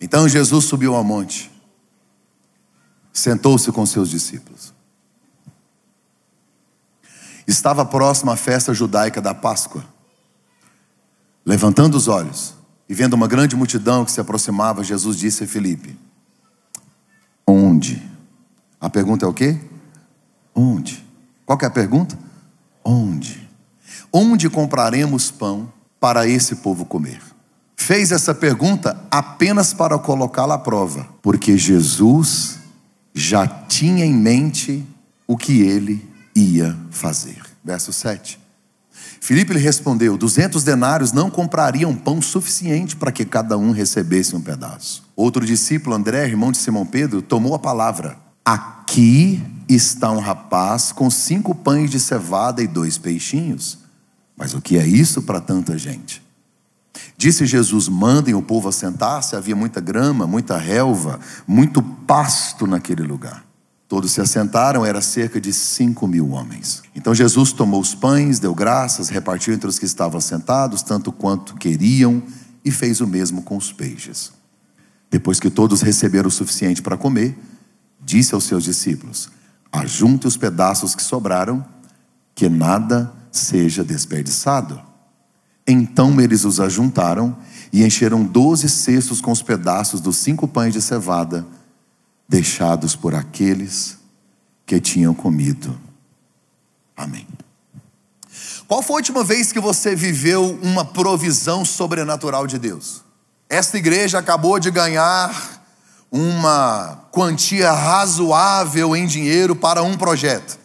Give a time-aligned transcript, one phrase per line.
[0.00, 1.50] Então Jesus subiu ao monte,
[3.12, 4.74] sentou-se com seus discípulos.
[7.46, 9.84] Estava próxima a festa judaica da Páscoa.
[11.44, 12.54] Levantando os olhos
[12.88, 15.96] e vendo uma grande multidão que se aproximava, Jesus disse a Filipe:
[17.46, 18.02] Onde?
[18.80, 19.58] A pergunta é o quê?
[20.54, 21.06] Onde?
[21.44, 22.18] Qual é a pergunta?
[22.84, 23.48] Onde?
[24.12, 27.22] Onde compraremos pão para esse povo comer?
[27.76, 32.58] Fez essa pergunta apenas para colocá-la à prova, porque Jesus
[33.14, 34.84] já tinha em mente
[35.26, 36.04] o que ele
[36.34, 37.40] ia fazer.
[37.64, 38.40] Verso 7.
[39.20, 44.40] Filipe lhe respondeu: duzentos denários não comprariam pão suficiente para que cada um recebesse um
[44.40, 45.04] pedaço.
[45.14, 51.10] Outro discípulo, André, irmão de Simão Pedro, tomou a palavra: Aqui está um rapaz com
[51.10, 53.78] cinco pães de cevada e dois peixinhos.
[54.36, 56.25] Mas o que é isso para tanta gente?
[57.16, 59.36] Disse Jesus: mandem o povo assentar-se.
[59.36, 63.44] Havia muita grama, muita relva, muito pasto naquele lugar.
[63.88, 66.82] Todos se assentaram, era cerca de cinco mil homens.
[66.94, 71.54] Então Jesus tomou os pães, deu graças, repartiu entre os que estavam sentados, tanto quanto
[71.54, 72.20] queriam,
[72.64, 74.32] e fez o mesmo com os peixes.
[75.08, 77.38] Depois que todos receberam o suficiente para comer,
[78.04, 79.30] disse aos seus discípulos:
[79.70, 81.64] Ajunte os pedaços que sobraram,
[82.34, 84.82] que nada seja desperdiçado.
[85.66, 87.36] Então eles os ajuntaram
[87.72, 91.46] e encheram doze cestos com os pedaços dos cinco pães de cevada,
[92.28, 93.98] deixados por aqueles
[94.64, 95.78] que tinham comido.
[96.96, 97.26] Amém.
[98.66, 103.02] Qual foi a última vez que você viveu uma provisão sobrenatural de Deus?
[103.48, 105.62] Esta igreja acabou de ganhar
[106.10, 110.58] uma quantia razoável em dinheiro para um projeto.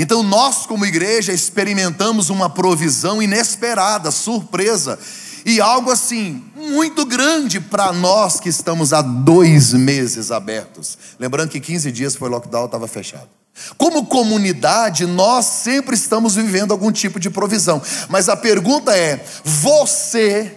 [0.00, 4.96] Então, nós, como igreja, experimentamos uma provisão inesperada, surpresa,
[5.44, 10.96] e algo assim, muito grande para nós que estamos há dois meses abertos.
[11.18, 13.28] Lembrando que 15 dias foi lockdown, estava fechado.
[13.76, 20.54] Como comunidade, nós sempre estamos vivendo algum tipo de provisão, mas a pergunta é: você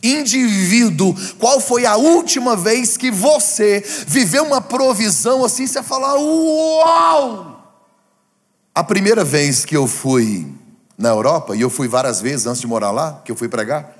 [0.00, 7.53] indivíduo, qual foi a última vez que você viveu uma provisão assim, você fala, uau!
[8.74, 10.52] A primeira vez que eu fui
[10.98, 13.96] na Europa, e eu fui várias vezes antes de morar lá, que eu fui pregar,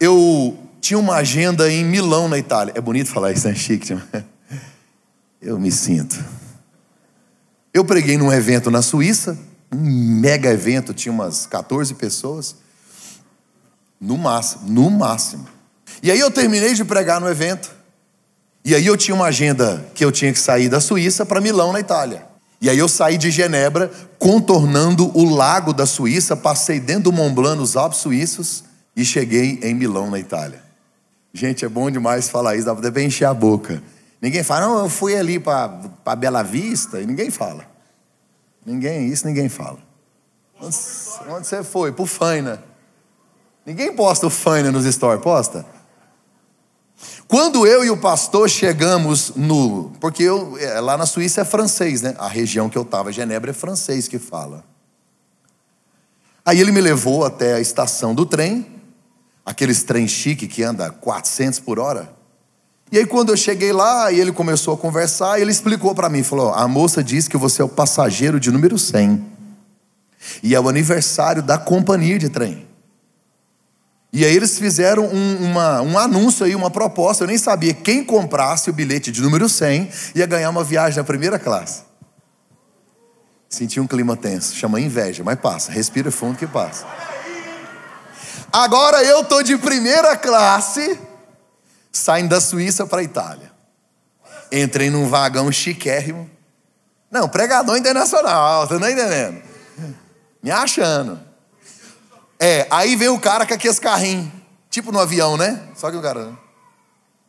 [0.00, 2.72] eu tinha uma agenda em Milão, na Itália.
[2.76, 3.96] É bonito falar isso, é chique.
[5.40, 6.22] Eu me sinto.
[7.72, 9.38] Eu preguei num evento na Suíça,
[9.72, 12.56] um mega evento, tinha umas 14 pessoas.
[14.00, 15.46] No máximo, no máximo.
[16.02, 17.70] E aí eu terminei de pregar no evento.
[18.64, 21.72] E aí eu tinha uma agenda que eu tinha que sair da Suíça para Milão,
[21.72, 22.33] na Itália.
[22.60, 27.34] E aí eu saí de Genebra, contornando o lago da Suíça, passei dentro do Mont
[27.34, 28.64] Blanc, nos Alpes suíços,
[28.96, 30.62] e cheguei em Milão, na Itália.
[31.32, 33.82] Gente, é bom demais falar isso, dá para encher a boca.
[34.22, 37.66] Ninguém fala, não, eu fui ali para Bela Vista, e ninguém fala.
[38.64, 39.78] Ninguém, isso ninguém fala.
[40.60, 40.76] Onde,
[41.28, 41.92] onde você foi?
[41.92, 42.62] Para o Faina.
[43.66, 45.66] Ninguém posta o Faina nos stories, posta?
[47.26, 49.90] Quando eu e o pastor chegamos no.
[50.00, 52.14] Porque eu, é, lá na Suíça é francês, né?
[52.18, 54.64] A região que eu estava, Genebra, é francês que fala.
[56.44, 58.66] Aí ele me levou até a estação do trem,
[59.44, 62.12] aqueles trem chique que anda 400 por hora.
[62.92, 66.52] E aí quando eu cheguei lá, ele começou a conversar, ele explicou para mim, falou:
[66.52, 69.32] "A moça disse que você é o passageiro de número 100.
[70.42, 72.63] E é o aniversário da companhia de trem.
[74.14, 77.24] E aí eles fizeram um, uma, um anúncio aí, uma proposta.
[77.24, 77.74] Eu nem sabia.
[77.74, 81.82] Quem comprasse o bilhete de número 100 ia ganhar uma viagem na primeira classe.
[83.48, 84.54] Senti um clima tenso.
[84.54, 85.72] Chama inveja, mas passa.
[85.72, 86.86] Respira fundo que passa.
[88.52, 90.96] Agora eu tô de primeira classe,
[91.90, 93.50] saindo da Suíça para a Itália.
[94.52, 96.30] Entrei num vagão chiquérrimo.
[97.10, 99.42] Não, pregador internacional, tá não entendendo?
[100.40, 101.33] Me achando.
[102.46, 104.30] É, aí vem o cara com aqueles carrinhos,
[104.68, 105.62] tipo no avião, né?
[105.74, 106.36] Só que o cara.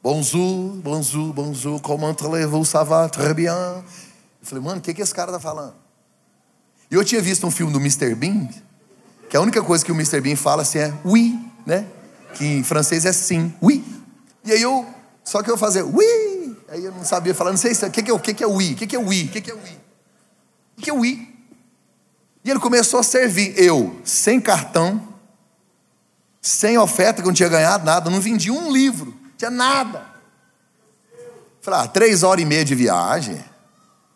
[0.03, 3.56] Bonjour, bonjour, bonjour, comment allez-vous, ça va, très bien.
[3.56, 3.83] Eu
[4.41, 5.73] falei, mano, o que, que esse cara tá falando?
[6.91, 8.13] E eu tinha visto um filme do Mr.
[8.13, 8.50] Bean,
[9.29, 10.19] que a única coisa que o Mr.
[10.19, 11.88] Bean fala assim é oui, né?
[12.33, 13.85] Que em francês é sim, oui.
[14.44, 14.85] E aí eu,
[15.23, 18.03] só que eu fazia oui, aí eu não sabia falar, não sei se, o que,
[18.03, 19.50] que, é, o que, que é oui, o que, que é oui, o que, que
[19.50, 19.79] é oui,
[20.77, 21.34] o que é oui?
[22.45, 23.56] E ele começou a servir.
[23.57, 25.01] Eu, sem cartão,
[26.39, 30.06] sem oferta, que não tinha ganhado nada, não vendi um livro, não tinha nada.
[31.59, 33.44] Falei, ah, três horas e meia de viagem,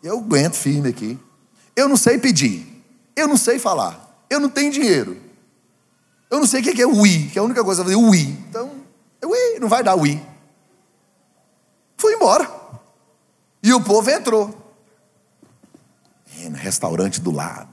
[0.00, 1.18] eu aguento firme aqui.
[1.74, 2.64] Eu não sei pedir,
[3.16, 5.20] eu não sei falar, eu não tenho dinheiro.
[6.30, 8.08] Eu não sei o que é oui, que é a única coisa que eu fazer
[8.08, 8.38] oui.
[8.48, 8.70] Então,
[9.24, 10.22] oui, não vai dar ui.
[11.96, 12.48] Fui embora.
[13.60, 14.56] E o povo entrou.
[16.38, 17.69] É, no restaurante do lado.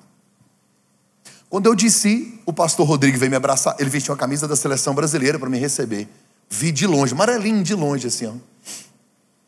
[1.49, 3.75] Quando eu disse, o pastor Rodrigo veio me abraçar.
[3.79, 6.07] Ele vestiu a camisa da seleção brasileira para me receber.
[6.49, 8.33] Vi de longe, amarelinho de longe, assim, ó.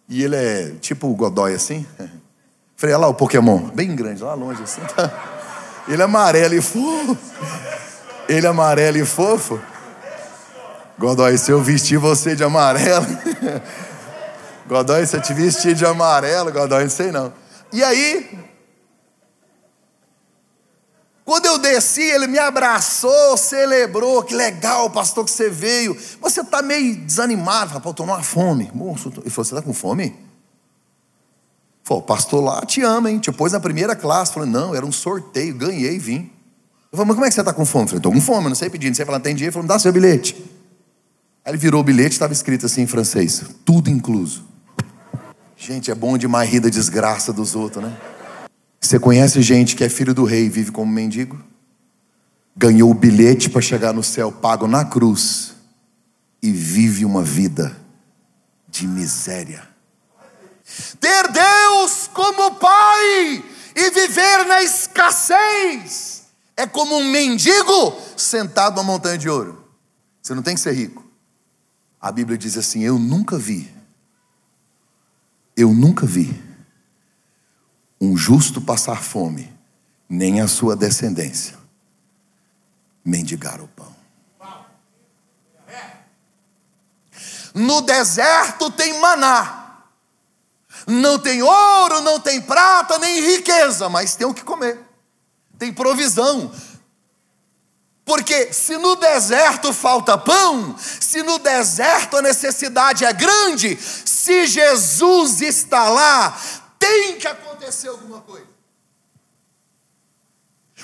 [0.07, 1.85] E ele é tipo o Godoy, assim.
[2.75, 4.81] Falei, olha lá o Pokémon, bem grande, lá longe, assim.
[5.85, 7.17] Ele é amarelo e fofo.
[8.29, 9.59] Ele é amarelo e fofo.
[10.97, 13.05] Godoy, se eu vestir você de amarelo.
[14.67, 17.33] Godoy, se eu te vestir de amarelo, Godoy, não sei não.
[17.73, 18.29] E aí,
[21.29, 25.95] quando eu desci, ele me abraçou, celebrou, que legal, pastor, que você veio.
[26.19, 28.71] Você está meio desanimado, falei, pô, estou numa fome.
[28.73, 30.15] Moço, ele falou, você está com fome?
[31.83, 33.19] Falei, o pastor lá te ama, hein?
[33.19, 34.33] Te pôs na primeira classe.
[34.33, 36.31] Falei, não, era um sorteio, ganhei, vim.
[36.91, 37.83] Eu falei, mas como é que você está com fome?
[37.83, 39.51] Eu falei, estou com fome, não sei pedir, não sei falar, tem dinheiro.
[39.51, 40.35] Ele falou, me dá seu bilhete.
[41.45, 44.45] Aí ele virou o bilhete, estava escrito assim em francês, tudo incluso.
[45.55, 47.95] Gente, é bom demais rir da desgraça dos outros, né?
[48.79, 51.41] Você conhece gente que é filho do rei e vive como mendigo?
[52.55, 55.55] Ganhou o bilhete para chegar no céu pago na cruz
[56.41, 57.75] e vive uma vida
[58.67, 59.67] de miséria.
[60.99, 63.43] Ter Deus como Pai
[63.75, 66.23] e viver na escassez
[66.55, 69.63] é como um mendigo sentado numa montanha de ouro.
[70.21, 71.05] Você não tem que ser rico.
[71.99, 73.69] A Bíblia diz assim: Eu nunca vi,
[75.55, 76.48] eu nunca vi
[77.99, 79.53] um justo passar fome,
[80.07, 81.59] nem a sua descendência
[83.03, 83.95] mendigar o pão.
[87.53, 89.83] No deserto tem maná,
[90.85, 94.79] não tem ouro, não tem prata, nem riqueza, mas tem o que comer,
[95.57, 96.51] tem provisão.
[98.05, 105.41] Porque se no deserto falta pão, se no deserto a necessidade é grande, se Jesus
[105.41, 106.39] está lá,
[106.77, 107.48] tem que acontecer
[107.87, 108.59] alguma coisa.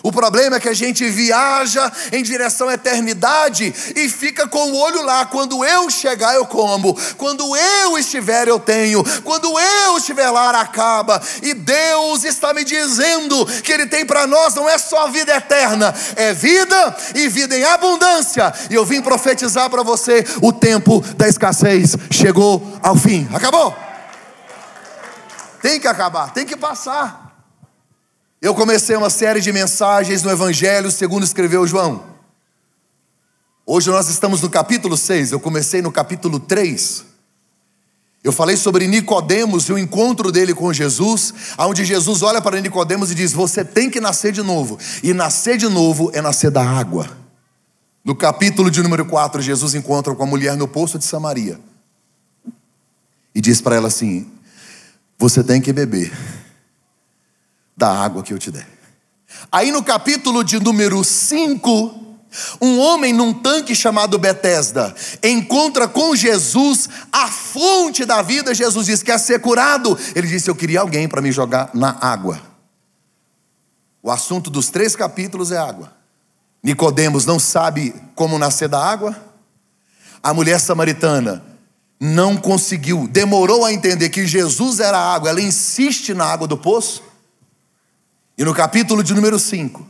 [0.04, 4.78] O problema é que a gente viaja em direção à eternidade e fica com o
[4.78, 5.26] olho lá.
[5.26, 6.96] Quando eu chegar, eu como.
[7.18, 9.04] Quando eu estiver, eu tenho.
[9.24, 11.22] Quando eu estiver lá, acaba.
[11.42, 15.94] E Deus está me dizendo que Ele tem para nós não é só vida eterna,
[16.16, 18.54] é vida e vida em abundância.
[18.70, 23.28] E eu vim profetizar para você: o tempo da escassez chegou ao fim.
[23.34, 23.85] Acabou.
[25.65, 27.44] Tem que acabar, tem que passar.
[28.39, 32.03] Eu comecei uma série de mensagens no Evangelho segundo escreveu João.
[33.65, 37.06] Hoje nós estamos no capítulo 6, eu comecei no capítulo 3.
[38.23, 43.09] Eu falei sobre Nicodemos e o encontro dele com Jesus, onde Jesus olha para Nicodemos
[43.09, 44.77] e diz: "Você tem que nascer de novo".
[45.01, 47.09] E nascer de novo é nascer da água.
[48.03, 51.59] No capítulo de número 4, Jesus encontra com a mulher no poço de Samaria.
[53.33, 54.35] E diz para ela assim:
[55.17, 56.12] você tem que beber
[57.75, 58.67] da água que eu te der.
[59.51, 62.06] Aí no capítulo de número 5,
[62.62, 68.53] um homem num tanque chamado Betesda encontra com Jesus a fonte da vida.
[68.53, 69.97] Jesus diz: Quer ser curado?
[70.15, 72.39] Ele disse: Eu queria alguém para me jogar na água.
[74.01, 75.94] O assunto dos três capítulos é água.
[76.62, 79.15] Nicodemos não sabe como nascer da água.
[80.21, 81.55] A mulher samaritana
[82.06, 86.58] não conseguiu, demorou a entender que Jesus era a água, ela insiste na água do
[86.58, 87.03] poço.
[88.38, 89.86] E no capítulo de número 5,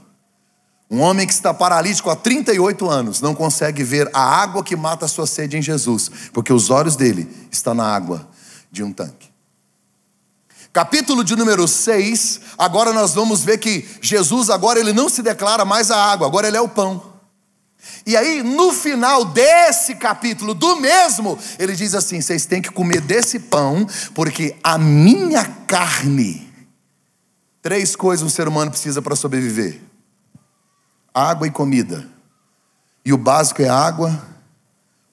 [0.89, 5.05] um homem que está paralítico há 38 anos não consegue ver a água que mata
[5.05, 8.27] a sua sede em Jesus, porque os olhos dele estão na água
[8.71, 9.33] de um tanque.
[10.71, 15.65] Capítulo de número 6, agora nós vamos ver que Jesus agora ele não se declara
[15.65, 17.14] mais a água, agora ele é o pão.
[18.05, 23.01] E aí, no final desse capítulo, do mesmo, ele diz assim: vocês têm que comer
[23.01, 26.45] desse pão, porque a minha carne.
[27.61, 29.81] Três coisas um ser humano precisa para sobreviver:
[31.13, 32.07] água e comida.
[33.03, 34.23] E o básico é água,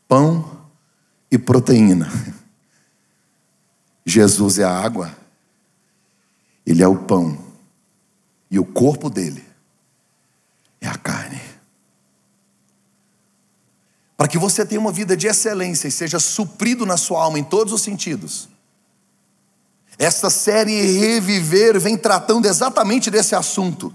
[0.06, 0.66] pão
[1.30, 2.10] e proteína.
[4.04, 5.16] Jesus é a água,
[6.66, 7.38] ele é o pão,
[8.50, 9.44] e o corpo dele
[10.80, 11.51] é a carne
[14.22, 17.42] para que você tenha uma vida de excelência e seja suprido na sua alma em
[17.42, 18.48] todos os sentidos.
[19.98, 23.92] Esta série Reviver vem tratando exatamente desse assunto.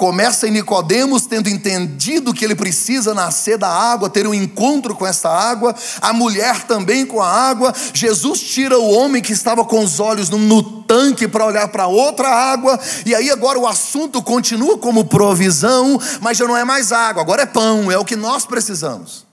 [0.00, 5.06] Começa em Nicodemos tendo entendido que ele precisa nascer da água, ter um encontro com
[5.06, 7.70] essa água, a mulher também com a água.
[7.92, 11.86] Jesus tira o homem que estava com os olhos no, no tanque para olhar para
[11.86, 16.92] outra água, e aí agora o assunto continua como provisão, mas já não é mais
[16.92, 19.29] água, agora é pão, é o que nós precisamos.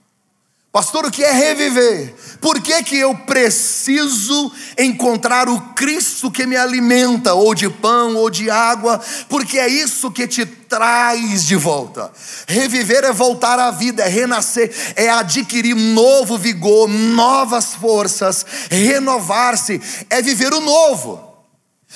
[0.70, 2.14] Pastor, o que é reviver?
[2.42, 8.28] Por que, que eu preciso encontrar o Cristo que me alimenta, ou de pão, ou
[8.28, 9.00] de água?
[9.30, 12.12] Porque é isso que te traz de volta.
[12.46, 20.20] Reviver é voltar à vida, é renascer, é adquirir novo vigor, novas forças, renovar-se, é
[20.20, 21.28] viver o novo.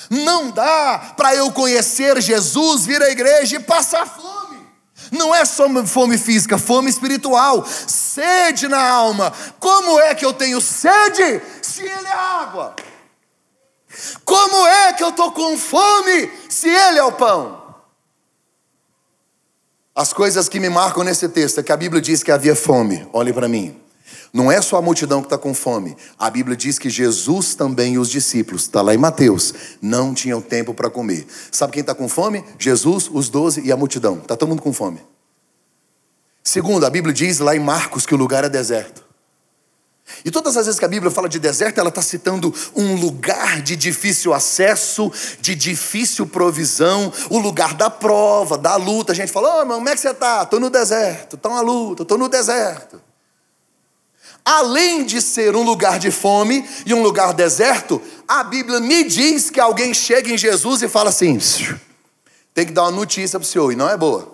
[0.09, 4.42] Não dá para eu conhecer Jesus, vir à igreja e passar fome.
[5.11, 9.31] Não é só fome física, fome espiritual, sede na alma.
[9.59, 12.75] Como é que eu tenho sede se Ele é água?
[14.25, 17.61] Como é que eu estou com fome se Ele é o pão?
[19.95, 23.07] As coisas que me marcam nesse texto é que a Bíblia diz que havia fome.
[23.13, 23.82] Olhe para mim.
[24.33, 25.95] Não é só a multidão que está com fome.
[26.17, 30.41] A Bíblia diz que Jesus também e os discípulos, está lá em Mateus, não tinham
[30.41, 31.27] tempo para comer.
[31.51, 32.43] Sabe quem está com fome?
[32.57, 34.17] Jesus, os doze e a multidão.
[34.17, 34.99] Está todo mundo com fome.
[36.43, 39.03] Segundo, a Bíblia diz lá em Marcos que o lugar é deserto.
[40.25, 43.61] E todas as vezes que a Bíblia fala de deserto, ela está citando um lugar
[43.61, 49.11] de difícil acesso, de difícil provisão, o lugar da prova, da luta.
[49.11, 50.41] A gente fala, ô oh, irmão, como é que você está?
[50.41, 53.12] Estou no deserto, estou na luta, estou no deserto
[54.45, 59.49] além de ser um lugar de fome e um lugar deserto, a Bíblia me diz
[59.49, 61.39] que alguém chega em Jesus e fala assim:
[62.53, 64.31] tem que dar uma notícia para o senhor, e não é boa.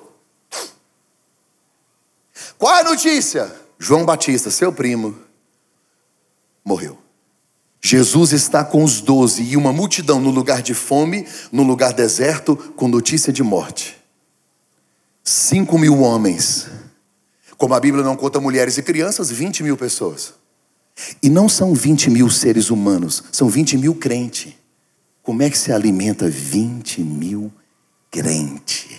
[2.57, 3.55] Qual é a notícia?
[3.77, 5.17] João Batista, seu primo,
[6.65, 6.97] morreu.
[7.81, 12.57] Jesus está com os doze e uma multidão no lugar de fome, no lugar deserto,
[12.75, 13.97] com notícia de morte.
[15.23, 16.67] Cinco mil homens
[17.59, 20.33] como a Bíblia não conta mulheres e crianças, 20 mil pessoas.
[21.21, 24.53] E não são 20 mil seres humanos, são 20 mil crentes.
[25.21, 27.51] Como é que se alimenta 20 mil
[28.09, 28.97] crentes?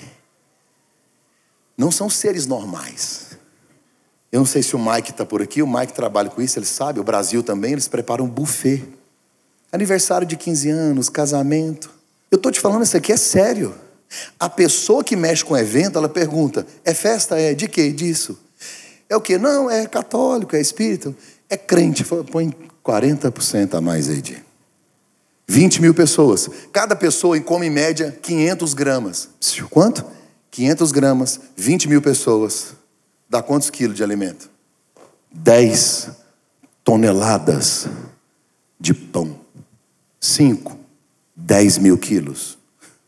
[1.76, 3.31] Não são seres normais.
[4.31, 6.67] Eu não sei se o Mike está por aqui, o Mike trabalha com isso, ele
[6.67, 8.85] sabe, o Brasil também, eles preparam um buffet.
[9.73, 11.90] Aniversário de 15 anos, casamento.
[12.31, 13.75] Eu estou te falando, isso aqui é sério.
[14.38, 17.38] A pessoa que mexe com o evento, ela pergunta: é festa?
[17.38, 17.90] É de quê?
[17.90, 18.38] Disso.
[19.11, 19.37] É o que?
[19.37, 21.12] Não, é católico, é espírita,
[21.49, 22.05] é crente.
[22.05, 24.40] Põe 40% a mais aí de
[25.49, 26.49] 20 mil pessoas.
[26.73, 29.29] Cada pessoa come em média 500 gramas.
[29.69, 30.07] Quanto?
[30.52, 32.75] 500 gramas, 20 mil pessoas.
[33.29, 34.49] Dá quantos quilos de alimento?
[35.33, 36.11] 10
[36.85, 37.88] toneladas
[38.79, 39.40] de pão.
[40.21, 40.79] 5,
[41.35, 42.57] 10 mil quilos.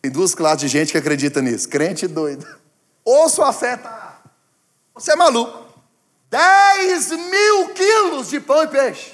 [0.00, 2.44] Tem duas classes de gente que acredita nisso: crente e doido.
[3.04, 4.21] Ou sua fé está.
[4.94, 5.62] Você é maluco.
[6.32, 9.12] 10 mil quilos de pão e peixe.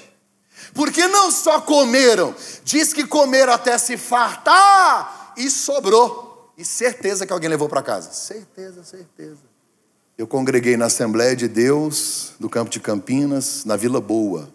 [0.73, 2.33] Porque não só comeram,
[2.63, 6.53] diz que comeram até se fartar e sobrou.
[6.57, 8.13] E certeza que alguém levou para casa.
[8.13, 9.41] Certeza, certeza.
[10.17, 14.49] Eu congreguei na Assembleia de Deus, do campo de Campinas, na Vila Boa.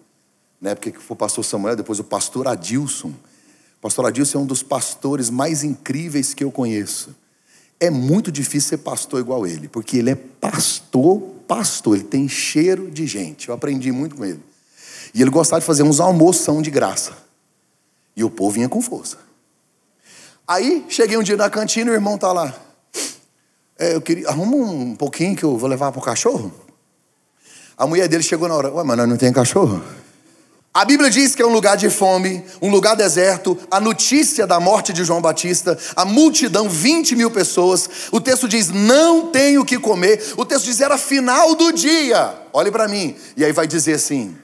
[0.59, 3.09] Na época que foi o pastor Samuel, depois o pastor Adilson.
[3.09, 7.15] O pastor Adilson é um dos pastores mais incríveis que eu conheço.
[7.81, 12.91] É muito difícil ser pastor igual ele, porque ele é pastor pastor, ele tem cheiro
[12.91, 13.49] de gente.
[13.49, 14.41] Eu aprendi muito com ele.
[15.13, 17.13] E ele gostava de fazer uns almoção de graça.
[18.17, 19.19] E o povo vinha com força.
[20.47, 22.55] Aí, cheguei um dia na cantina e o irmão tá lá.
[23.79, 26.53] É, eu queria, arruma um pouquinho que eu vou levar para o cachorro.
[27.77, 29.83] A mulher dele chegou na hora, ué, mas não tem cachorro?
[30.77, 33.57] A Bíblia diz que é um lugar de fome, um lugar deserto.
[33.71, 37.89] A notícia da morte de João Batista, a multidão, 20 mil pessoas.
[38.11, 40.21] O texto diz: não tenho o que comer.
[40.37, 42.37] O texto diz: era final do dia.
[42.53, 43.15] Olhe para mim.
[43.37, 44.37] E aí vai dizer assim,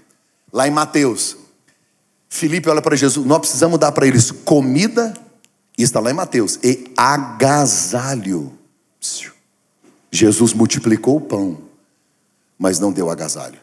[0.53, 1.37] lá em Mateus:
[2.29, 5.13] Filipe olha para Jesus, nós precisamos dar para eles comida,
[5.77, 8.57] e está lá em Mateus, e agasalho.
[10.13, 11.59] Jesus multiplicou o pão,
[12.57, 13.59] mas não deu agasalho.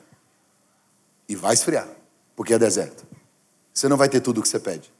[1.29, 1.96] E vai esfriar
[2.37, 3.03] porque é deserto.
[3.73, 4.93] Você não vai ter tudo o que você pede.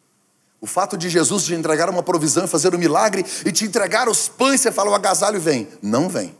[0.59, 4.09] O fato de Jesus te entregar uma provisão e fazer um milagre e te entregar
[4.09, 5.67] os pães, você fala, o agasalho vem.
[5.79, 6.35] Não vem.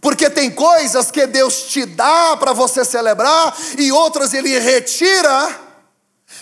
[0.00, 5.60] Porque tem coisas que Deus te dá para você celebrar e outras Ele retira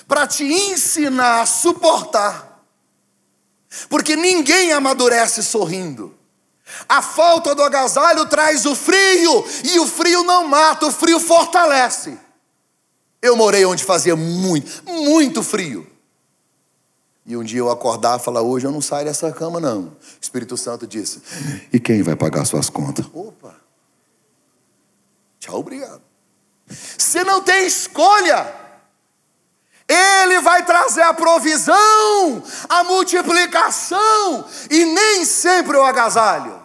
[0.07, 2.63] para te ensinar a suportar.
[3.89, 6.15] Porque ninguém amadurece sorrindo.
[6.87, 12.19] A falta do agasalho traz o frio, e o frio não mata, o frio fortalece.
[13.25, 15.91] Eu morei onde fazia muito, muito frio.
[17.25, 19.85] E um dia eu acordar e falar: hoje eu não saio dessa cama, não.
[19.85, 21.23] O Espírito Santo disse:
[21.73, 23.07] e quem vai pagar suas contas?
[23.15, 23.57] Opa!
[25.41, 26.03] Tchau, obrigado.
[26.69, 28.55] Você não tem escolha.
[29.89, 36.64] Ele vai trazer a provisão, a multiplicação e nem sempre o agasalho.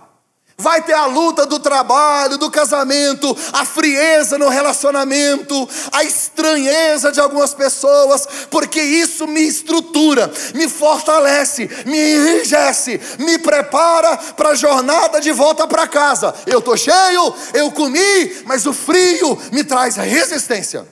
[0.59, 7.19] Vai ter a luta do trabalho, do casamento, a frieza no relacionamento, a estranheza de
[7.21, 15.21] algumas pessoas, porque isso me estrutura, me fortalece, me enrijece, me prepara para a jornada
[15.21, 16.35] de volta para casa.
[16.45, 20.85] Eu estou cheio, eu comi, mas o frio me traz resistência.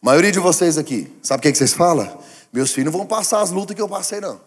[0.00, 2.22] A maioria de vocês aqui, sabe o que, é que vocês falam?
[2.52, 4.40] Meus filhos não vão passar as lutas que eu passei, não.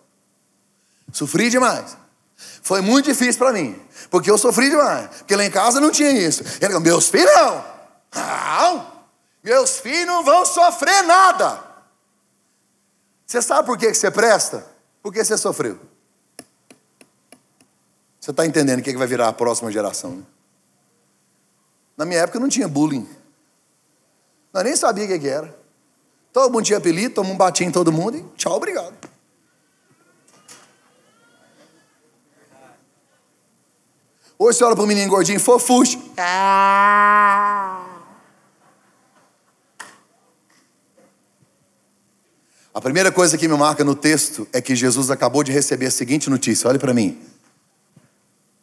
[1.11, 2.06] Sofri demais.
[2.37, 3.79] Foi muito difícil para mim,
[4.11, 5.07] porque eu sofri demais.
[5.17, 6.43] Porque lá em casa não tinha isso.
[6.43, 7.65] Ele falou, meus filhos não.
[8.13, 8.91] Não.
[9.43, 11.63] Meus filhos não vão sofrer nada.
[13.25, 14.65] Você sabe por que você presta?
[15.01, 15.79] Porque você sofreu.
[18.19, 20.23] Você está entendendo o que vai virar a próxima geração, né?
[21.97, 23.09] Na minha época não tinha bullying.
[24.53, 25.57] Nós nem sabia o que era.
[26.31, 28.93] Todo mundo tinha apelido, todo mundo batia em todo mundo e tchau, obrigado.
[34.39, 35.99] Hoje você olha para o menino gordinho, fofuxo.
[42.71, 45.91] A primeira coisa que me marca no texto é que Jesus acabou de receber a
[45.91, 47.19] seguinte notícia: olhe para mim.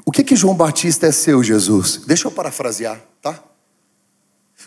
[0.07, 2.03] O que que João Batista é seu, Jesus?
[2.07, 3.43] Deixa eu parafrasear, tá?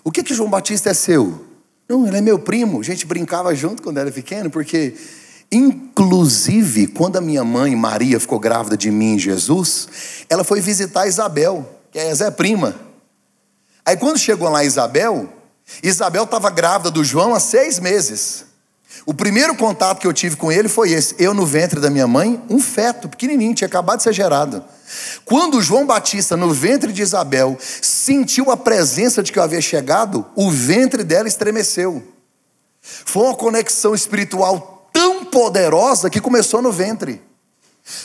[0.04, 1.46] O que que João Batista é seu?
[1.88, 2.82] Não, ele é meu primo.
[2.82, 4.94] A gente brincava junto quando era pequeno, porque
[5.52, 9.88] Inclusive, quando a minha mãe Maria ficou grávida de mim, Jesus,
[10.30, 12.76] ela foi visitar Isabel, que é Zé prima.
[13.86, 15.30] Aí quando chegou lá Isabel,
[15.82, 18.46] Isabel estava grávida do João há seis meses.
[19.06, 22.08] O primeiro contato que eu tive com ele foi esse: eu no ventre da minha
[22.08, 24.64] mãe, um feto pequenininho, tinha acabado de ser gerado.
[25.24, 30.26] Quando João Batista, no ventre de Isabel, sentiu a presença de que eu havia chegado,
[30.36, 32.04] o ventre dela estremeceu.
[32.82, 37.22] Foi uma conexão espiritual tão poderosa que começou no ventre.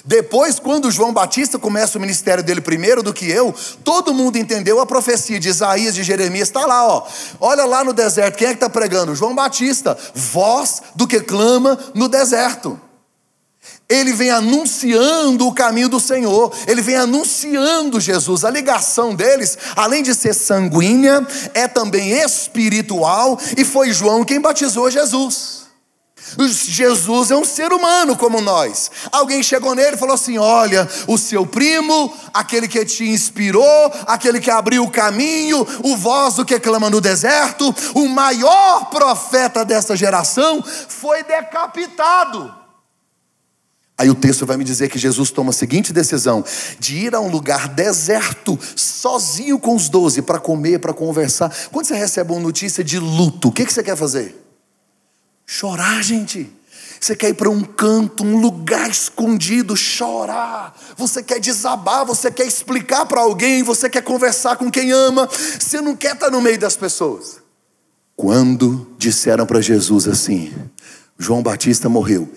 [0.05, 4.79] Depois, quando João Batista começa o ministério dele primeiro do que eu, todo mundo entendeu
[4.79, 7.07] a profecia de Isaías, de Jeremias, está lá, ó.
[7.41, 9.17] Olha lá no deserto, quem é que está pregando?
[9.17, 12.79] João Batista, voz do que clama no deserto.
[13.89, 18.45] Ele vem anunciando o caminho do Senhor, ele vem anunciando Jesus.
[18.45, 24.91] A ligação deles, além de ser sanguínea, é também espiritual, e foi João quem batizou
[24.91, 25.62] Jesus.
[26.39, 28.91] Jesus é um ser humano como nós.
[29.11, 34.41] Alguém chegou nele e falou assim: Olha, o seu primo, aquele que te inspirou, aquele
[34.41, 39.97] que abriu o caminho, o voz do que clama no deserto, o maior profeta dessa
[39.97, 42.63] geração, foi decapitado.
[44.03, 46.45] Aí o texto vai me dizer que Jesus toma a seguinte decisão:
[46.81, 51.55] de ir a um lugar deserto, sozinho com os doze, para comer, para conversar.
[51.71, 54.42] Quando você recebe uma notícia de luto, o que, você quer fazer?
[55.47, 56.51] Chorar, gente.
[57.01, 60.73] Você quer ir para um canto, um lugar escondido, chorar.
[60.97, 65.29] Você quer desabar, você quer explicar para alguém, você quer conversar com quem ama.
[65.29, 67.41] Você não quer estar no meio das pessoas.
[68.15, 70.55] Quando disseram para Jesus assim:
[71.19, 72.31] João Batista morreu.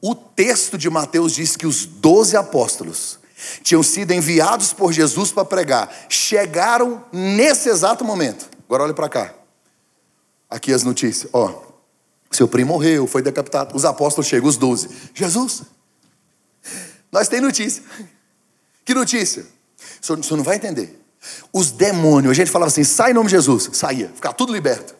[0.00, 3.18] O texto de Mateus diz que os doze apóstolos
[3.62, 8.48] tinham sido enviados por Jesus para pregar, chegaram nesse exato momento.
[8.66, 9.34] Agora olhe para cá.
[10.48, 11.28] Aqui as notícias.
[11.32, 11.65] Ó,
[12.30, 13.74] seu primo morreu, foi decapitado.
[13.76, 14.88] Os apóstolos chegam, os doze.
[15.14, 15.62] Jesus,
[17.10, 17.82] nós temos notícia.
[18.84, 19.46] Que notícia?
[20.02, 21.00] O senhor não vai entender.
[21.52, 23.70] Os demônios, a gente falava assim, sai em nome de Jesus.
[23.72, 24.94] Saía, ficava tudo liberto.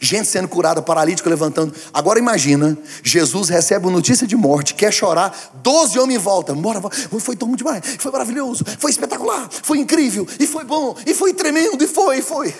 [0.00, 1.72] Gente sendo curada, paralítico levantando.
[1.92, 6.52] Agora imagina, Jesus recebe uma notícia de morte, quer chorar, doze homens em volta.
[6.52, 6.80] Bora,
[7.20, 11.82] foi tão demais, foi maravilhoso, foi espetacular, foi incrível, e foi bom, e foi tremendo,
[11.84, 12.52] e foi, e foi.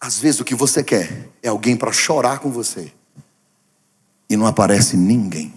[0.00, 2.90] Às vezes o que você quer é alguém para chorar com você
[4.30, 5.52] e não aparece ninguém.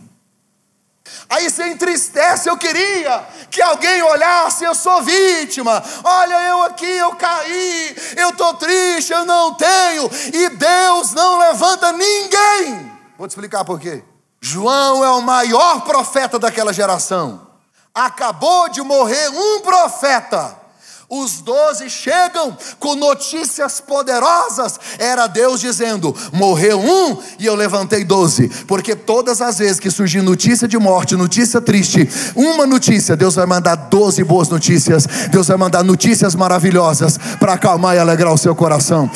[1.29, 5.83] Aí você entristece, eu queria que alguém olhasse, eu sou vítima.
[6.03, 11.91] Olha, eu aqui, eu caí, eu estou triste, eu não tenho, e Deus não levanta
[11.91, 12.91] ninguém.
[13.17, 14.03] Vou te explicar por quê.
[14.41, 17.47] João é o maior profeta daquela geração.
[17.93, 20.62] Acabou de morrer um profeta
[21.09, 24.79] os doze chegam com notícias poderosas.
[24.97, 28.49] Era Deus dizendo: morreu um e eu levantei doze.
[28.67, 33.45] Porque todas as vezes que surgir notícia de morte, notícia triste, uma notícia, Deus vai
[33.45, 35.05] mandar doze boas notícias.
[35.29, 39.09] Deus vai mandar notícias maravilhosas para acalmar e alegrar o seu coração.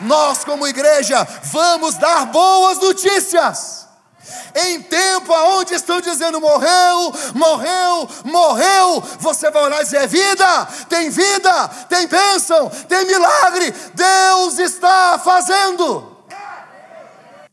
[0.00, 3.83] Nós, como igreja, vamos dar boas notícias
[4.54, 10.66] em tempo aonde estão dizendo morreu, morreu, morreu, você vai olhar e dizer: é vida,
[10.88, 16.16] tem vida, tem bênção, tem milagre, Deus está fazendo.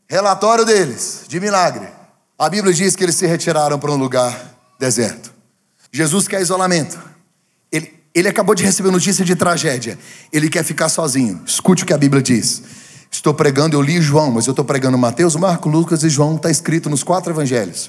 [0.08, 1.88] Relatório deles de milagre.
[2.38, 4.38] A Bíblia diz que eles se retiraram para um lugar
[4.78, 5.32] deserto.
[5.90, 7.12] Jesus quer isolamento.
[8.14, 9.98] Ele acabou de receber notícia de tragédia.
[10.32, 11.42] Ele quer ficar sozinho.
[11.46, 12.62] Escute o que a Bíblia diz.
[13.22, 16.50] Estou pregando, eu li João, mas eu estou pregando Mateus, Marcos, Lucas e João, está
[16.50, 17.88] escrito nos quatro evangelhos.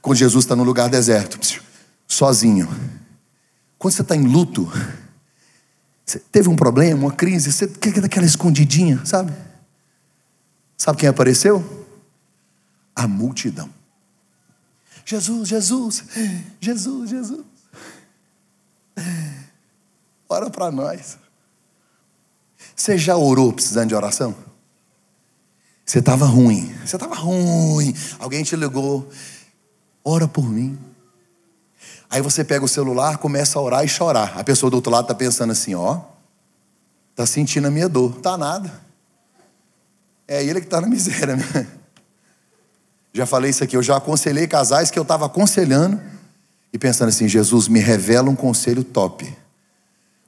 [0.00, 1.38] Quando Jesus está no lugar deserto,
[2.08, 2.66] sozinho.
[3.78, 4.72] Quando você está em luto,
[6.02, 9.34] você teve um problema, uma crise, você quer daquela escondidinha, sabe?
[10.78, 11.86] Sabe quem apareceu?
[12.96, 13.68] A multidão.
[15.04, 16.04] Jesus, Jesus,
[16.58, 17.44] Jesus, Jesus.
[20.26, 21.18] Ora para nós.
[22.74, 24.34] Você já orou precisando de oração?
[25.90, 29.10] Você estava ruim, você estava ruim, alguém te ligou,
[30.04, 30.78] ora por mim.
[32.08, 34.38] Aí você pega o celular, começa a orar e chorar.
[34.38, 36.00] A pessoa do outro lado está pensando assim: ó,
[37.10, 38.14] está sentindo a minha dor.
[38.20, 38.72] Tá nada.
[40.28, 41.34] É ele que está na miséria.
[41.34, 41.66] Né?
[43.12, 46.00] Já falei isso aqui, eu já aconselhei casais que eu estava aconselhando
[46.72, 49.36] e pensando assim: Jesus, me revela um conselho top.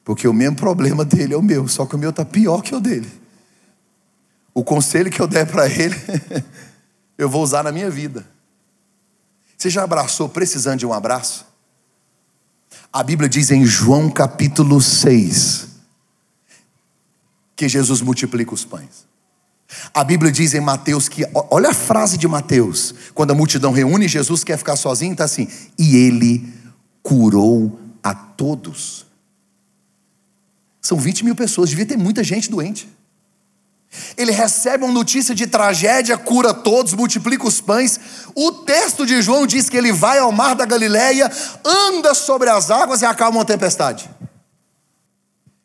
[0.03, 2.75] Porque o mesmo problema dele é o meu, só que o meu está pior que
[2.75, 3.21] o dele
[4.54, 5.96] o conselho que eu der para ele,
[7.16, 8.26] eu vou usar na minha vida.
[9.56, 11.46] Você já abraçou precisando de um abraço?
[12.92, 15.68] A Bíblia diz em João capítulo 6
[17.54, 19.06] que Jesus multiplica os pães.
[19.94, 24.08] A Bíblia diz em Mateus que, olha a frase de Mateus, quando a multidão reúne,
[24.08, 26.52] Jesus quer ficar sozinho, está assim, e ele
[27.02, 29.06] curou a todos.
[30.80, 32.88] São 20 mil pessoas, devia ter muita gente doente.
[34.16, 38.00] Ele recebe uma notícia de tragédia, cura todos, multiplica os pães.
[38.35, 41.31] O texto de João diz que ele vai ao mar da Galileia,
[41.64, 44.09] anda sobre as águas e acalma uma tempestade.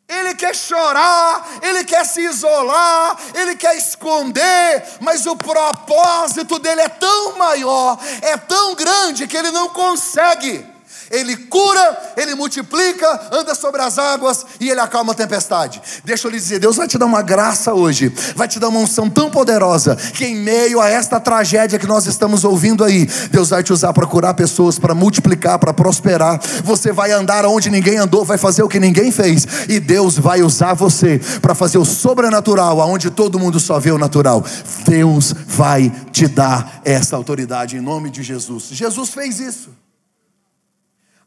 [0.08, 6.88] Ele quer chorar, ele quer se isolar, ele quer esconder, mas o propósito dele é
[6.88, 10.64] tão maior, é tão grande que ele não consegue
[11.10, 15.80] ele cura, ele multiplica, anda sobre as águas e ele acalma a tempestade.
[16.04, 18.80] Deixa eu lhe dizer, Deus vai te dar uma graça hoje, vai te dar uma
[18.80, 23.50] unção tão poderosa que em meio a esta tragédia que nós estamos ouvindo aí, Deus
[23.50, 26.40] vai te usar para curar pessoas, para multiplicar, para prosperar.
[26.64, 30.42] Você vai andar onde ninguém andou, vai fazer o que ninguém fez, e Deus vai
[30.42, 34.44] usar você para fazer o sobrenatural, aonde todo mundo só vê o natural.
[34.84, 38.68] Deus vai te dar essa autoridade em nome de Jesus.
[38.70, 39.70] Jesus fez isso.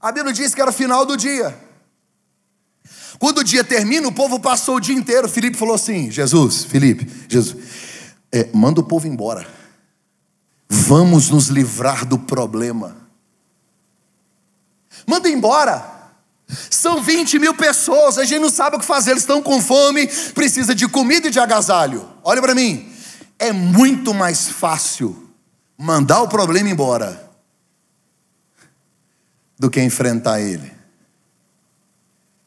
[0.02, 1.56] A Bíblia diz que era final do dia.
[3.20, 5.30] Quando o dia termina, o povo passou o dia inteiro.
[5.30, 7.56] Felipe falou assim: Jesus, Felipe, Jesus,
[8.32, 9.48] é, manda o povo embora.
[10.68, 12.98] Vamos nos livrar do problema.
[15.06, 16.00] Manda embora.
[16.70, 20.06] São 20 mil pessoas, a gente não sabe o que fazer, eles estão com fome,
[20.34, 22.10] precisa de comida e de agasalho.
[22.24, 22.92] Olha para mim,
[23.40, 25.30] é muito mais fácil
[25.78, 27.31] mandar o problema embora
[29.62, 30.74] do que enfrentar ele.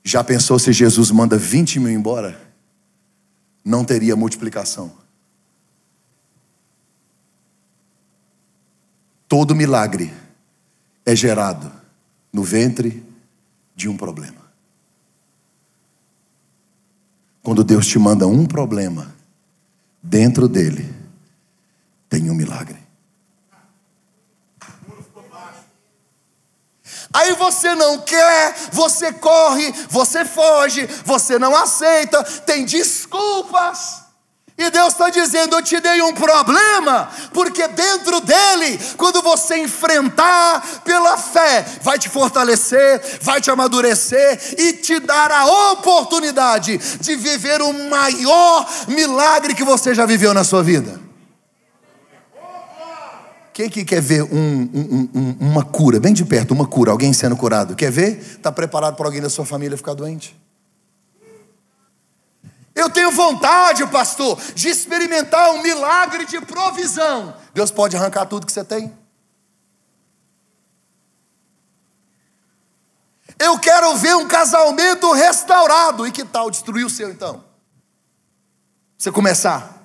[0.03, 2.53] Já pensou se Jesus manda 20 mil embora?
[3.65, 4.93] Não teria multiplicação.
[9.29, 10.13] Todo milagre
[11.07, 11.71] é gerado
[12.33, 13.07] no ventre
[13.77, 14.43] de um problema.
[17.45, 19.15] Quando Deus te manda um problema,
[20.03, 20.93] dentro dele
[22.09, 22.84] tem um milagre.
[27.15, 34.03] Aí você não quer, você corre, você foge, você não aceita, tem desculpas.
[34.59, 40.83] E Deus está dizendo: Eu te dei um problema, porque dentro dele, quando você enfrentar
[40.85, 47.63] pela fé, vai te fortalecer, vai te amadurecer e te dar a oportunidade de viver
[47.63, 51.04] o maior milagre que você já viveu na sua vida.
[53.55, 57.13] Quem que quer ver um, um, um, uma cura, bem de perto, uma cura, alguém
[57.13, 57.77] sendo curado?
[57.77, 58.19] Quer ver?
[58.19, 60.37] Está preparado para alguém da sua família ficar doente?
[62.75, 67.33] Eu tenho vontade, pastor, de experimentar um milagre de provisão.
[67.55, 68.93] Deus pode arrancar tudo que você tem.
[73.39, 76.05] Eu quero ver um casamento restaurado.
[76.09, 77.45] E que tal destruir o seu então?
[78.99, 79.84] Você começar.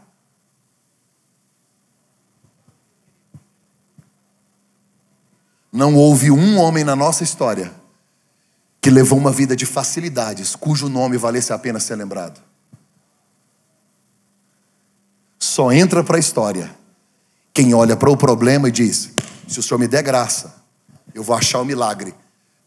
[5.71, 7.71] Não houve um homem na nossa história
[8.81, 12.41] que levou uma vida de facilidades, cujo nome valesse a pena ser lembrado.
[15.37, 16.75] Só entra para a história
[17.53, 19.11] quem olha para o problema e diz:
[19.47, 20.63] se o Senhor me der graça,
[21.13, 22.13] eu vou achar o milagre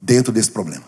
[0.01, 0.85] dentro desse problema.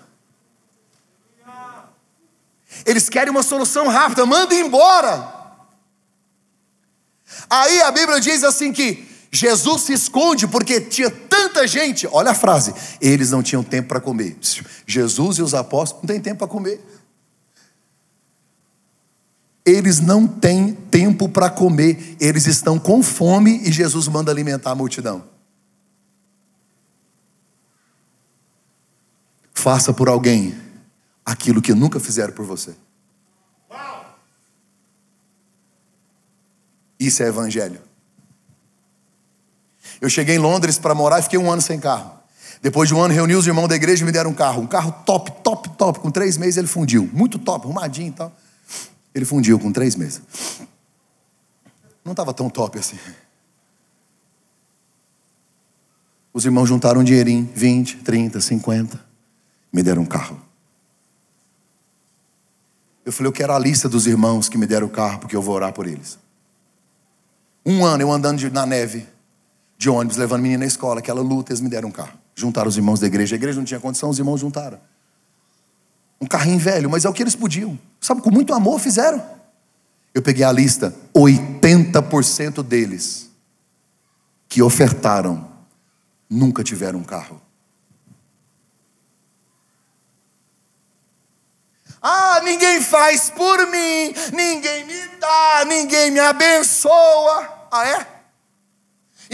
[2.84, 5.32] Eles querem uma solução rápida, manda embora.
[7.48, 12.06] Aí a Bíblia diz assim que Jesus se esconde porque tinha tanta gente.
[12.06, 14.38] Olha a frase: eles não tinham tempo para comer.
[14.86, 16.80] Jesus e os apóstolos não têm tempo para comer.
[19.66, 24.74] Eles não têm tempo para comer, eles estão com fome e Jesus manda alimentar a
[24.74, 25.24] multidão.
[29.52, 30.54] Faça por alguém
[31.24, 32.76] aquilo que nunca fizeram por você.
[37.00, 37.93] Isso é evangelho.
[40.00, 42.12] Eu cheguei em Londres para morar e fiquei um ano sem carro.
[42.62, 44.62] Depois de um ano, reuni os irmãos da igreja e me deram um carro.
[44.62, 46.00] Um carro top, top, top.
[46.00, 47.08] Com três meses ele fundiu.
[47.12, 48.32] Muito top, arrumadinho e tal.
[49.14, 50.22] Ele fundiu com três meses.
[52.04, 52.98] Não estava tão top assim.
[56.32, 59.00] Os irmãos juntaram um dinheirinho, 20, 30, 50.
[59.72, 60.40] Me deram um carro.
[63.04, 65.42] Eu falei, eu quero a lista dos irmãos que me deram o carro, porque eu
[65.42, 66.18] vou orar por eles.
[67.64, 69.06] Um ano eu andando na neve,
[69.84, 72.18] de ônibus, levando menina na escola, aquela luta, eles me deram um carro.
[72.34, 73.34] Juntaram os irmãos da igreja.
[73.34, 74.80] A igreja não tinha condição, os irmãos juntaram.
[76.18, 77.78] Um carrinho velho, mas é o que eles podiam.
[78.00, 79.22] Sabe, com muito amor fizeram.
[80.14, 83.30] Eu peguei a lista, 80% deles
[84.48, 85.46] que ofertaram
[86.30, 87.42] nunca tiveram um carro.
[92.00, 97.68] Ah, ninguém faz por mim, ninguém me dá, ninguém me abençoa.
[97.70, 98.13] Ah, é?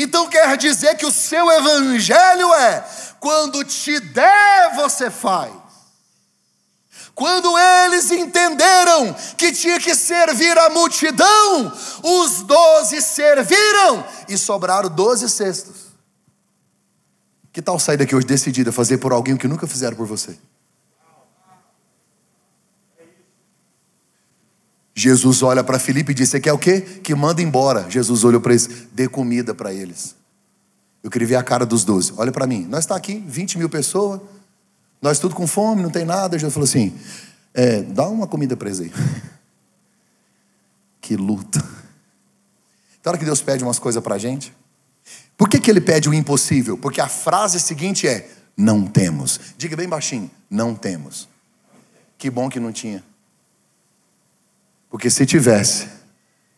[0.03, 2.85] Então quer dizer que o seu evangelho é:
[3.19, 5.53] quando te der, você faz.
[7.15, 11.71] Quando eles entenderam que tinha que servir a multidão,
[12.03, 15.91] os doze serviram e sobraram doze cestos.
[17.53, 20.07] Que tal sair daqui hoje decidido a fazer por alguém o que nunca fizeram por
[20.07, 20.39] você?
[24.95, 26.81] Jesus olha para Filipe e diz: Você quer o quê?
[26.81, 27.89] Que manda embora.
[27.89, 30.17] Jesus olhou para eles: Dê comida para eles.
[31.03, 32.13] Eu queria ver a cara dos doze.
[32.17, 32.67] Olha para mim.
[32.69, 34.21] Nós está aqui, 20 mil pessoas.
[35.01, 36.39] Nós tudo com fome, não tem nada.
[36.39, 36.93] Jesus falou assim:
[37.55, 38.93] é, Dá uma comida para eles aí.
[41.01, 41.65] que luta.
[43.01, 44.53] Então, hora que Deus pede umas coisas para a gente,
[45.39, 46.77] por que, que Ele pede o impossível?
[46.77, 49.41] Porque a frase seguinte é: Não temos.
[49.57, 51.29] Diga bem baixinho: Não temos.
[52.19, 53.03] Que bom que não tinha.
[54.91, 55.89] Porque se tivesse,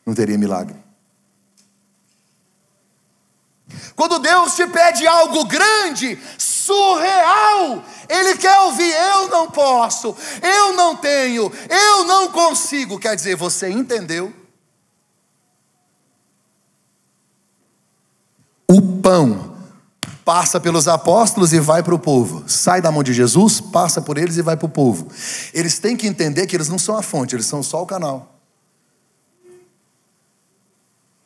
[0.07, 0.83] não teria milagre.
[3.95, 10.97] Quando Deus te pede algo grande, surreal, Ele quer ouvir: eu não posso, eu não
[10.97, 12.99] tenho, eu não consigo.
[12.99, 14.35] Quer dizer, você entendeu?
[18.67, 19.52] O pão
[20.25, 22.45] passa pelos apóstolos e vai para o povo.
[22.47, 25.09] Sai da mão de Jesus, passa por eles e vai para o povo.
[25.53, 28.41] Eles têm que entender que eles não são a fonte, eles são só o canal.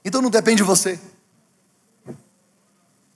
[0.04, 0.98] Então não depende de você.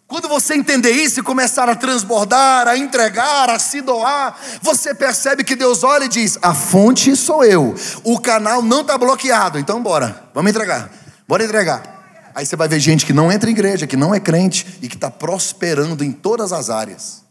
[0.06, 5.44] Quando você entender isso e começar a transbordar, a entregar, a se doar, você percebe
[5.44, 9.80] que Deus olha e diz: A fonte sou eu, o canal não está bloqueado, então
[9.80, 10.90] bora, vamos entregar,
[11.28, 11.99] bora entregar.
[12.34, 14.88] Aí você vai ver gente que não entra em igreja, que não é crente e
[14.88, 17.24] que está prosperando em todas as áreas.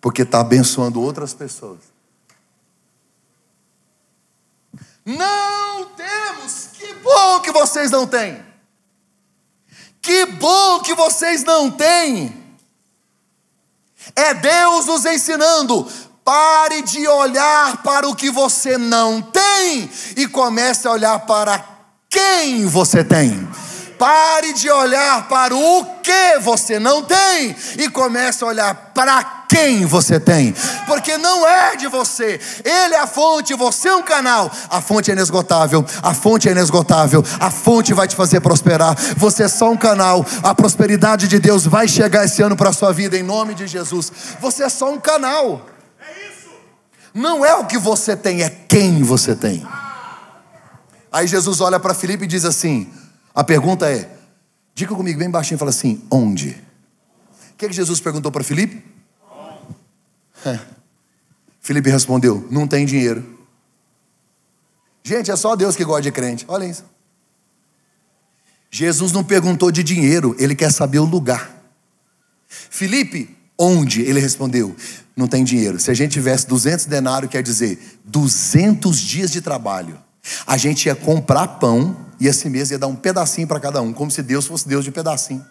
[0.00, 1.80] Porque está abençoando outras pessoas.
[5.04, 8.44] Não temos, que bom que vocês não têm.
[10.02, 12.44] Que bom que vocês não têm.
[14.14, 15.90] É Deus nos ensinando.
[16.24, 21.75] Pare de olhar para o que você não tem e comece a olhar para
[22.08, 23.48] quem você tem.
[23.98, 29.86] Pare de olhar para o que você não tem e comece a olhar para quem
[29.86, 30.54] você tem,
[30.86, 34.50] porque não é de você, Ele é a fonte, você é um canal.
[34.68, 38.94] A fonte é inesgotável, a fonte é inesgotável, a fonte vai te fazer prosperar.
[39.16, 42.74] Você é só um canal, a prosperidade de Deus vai chegar esse ano para a
[42.74, 44.12] sua vida, em nome de Jesus.
[44.40, 45.64] Você é só um canal,
[47.14, 49.66] não é o que você tem, é quem você tem.
[51.16, 52.92] Aí Jesus olha para Filipe e diz assim:
[53.34, 54.18] a pergunta é,
[54.74, 56.50] diga comigo bem baixinho, fala assim: onde?
[56.50, 58.84] O que, que Jesus perguntou para Filipe?
[60.44, 60.60] É.
[61.58, 63.24] Filipe respondeu: não tem dinheiro.
[65.02, 66.84] Gente, é só Deus que gosta de crente, olha isso.
[68.70, 71.50] Jesus não perguntou de dinheiro, ele quer saber o lugar.
[72.46, 74.02] Filipe, onde?
[74.02, 74.76] Ele respondeu:
[75.16, 75.80] não tem dinheiro.
[75.80, 80.04] Se a gente tivesse 200 denários, quer dizer 200 dias de trabalho.
[80.46, 83.92] A gente ia comprar pão e esse mês ia dar um pedacinho para cada um,
[83.92, 85.44] como se Deus fosse Deus de pedacinho.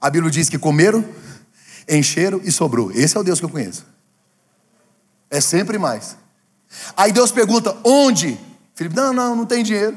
[0.00, 1.04] A Bíblia diz que comeram,
[1.88, 2.90] encheram e sobrou.
[2.92, 3.84] Esse é o Deus que eu conheço.
[5.30, 6.16] É sempre mais.
[6.96, 8.38] Aí Deus pergunta: onde?
[8.74, 9.96] Felipe, não, não, não tem dinheiro.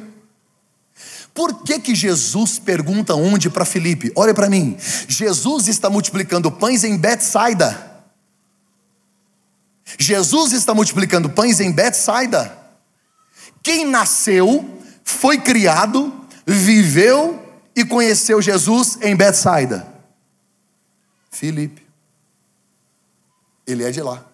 [1.34, 4.12] Por que, que Jesus pergunta onde para Filipe?
[4.16, 4.78] Olha para mim.
[5.08, 7.92] Jesus está multiplicando pães em Betsaida.
[9.98, 12.63] Jesus está multiplicando pães em Betsaida.
[13.64, 14.70] Quem nasceu,
[15.06, 16.14] foi criado,
[16.46, 17.42] viveu
[17.74, 19.88] e conheceu Jesus em Betsaida?
[21.32, 21.82] Filipe.
[23.66, 24.26] Ele é de lá.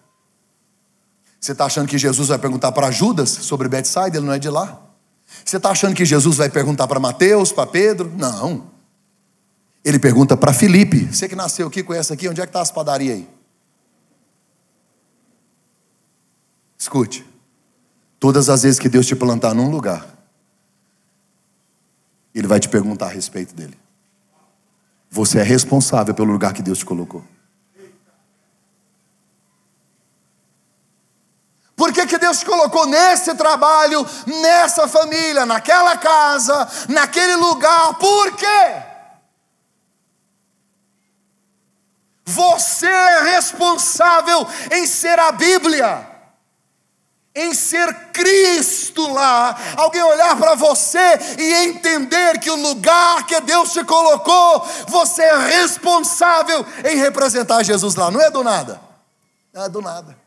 [1.40, 4.18] Você está achando que Jesus vai perguntar para Judas sobre Betsaida?
[4.18, 4.82] Ele não é de lá.
[5.44, 8.12] Você está achando que Jesus vai perguntar para Mateus, para Pedro?
[8.16, 8.68] Não.
[9.84, 11.06] Ele pergunta para Filipe.
[11.06, 13.28] Você que nasceu aqui, conhece aqui, onde é que está as padarias aí?
[16.76, 17.29] Escute.
[18.20, 20.06] Todas as vezes que Deus te plantar num lugar,
[22.34, 23.80] Ele vai te perguntar a respeito dele.
[25.10, 27.24] Você é responsável pelo lugar que Deus te colocou.
[31.74, 37.94] Por que, que Deus te colocou nesse trabalho, nessa família, naquela casa, naquele lugar?
[37.94, 38.82] Por quê?
[42.26, 46.09] Você é responsável em ser a Bíblia
[47.34, 50.98] em ser Cristo lá, alguém olhar para você
[51.38, 57.94] e entender que o lugar que Deus te colocou, você é responsável em representar Jesus
[57.94, 58.80] lá, não é do nada,
[59.52, 60.18] não é do nada.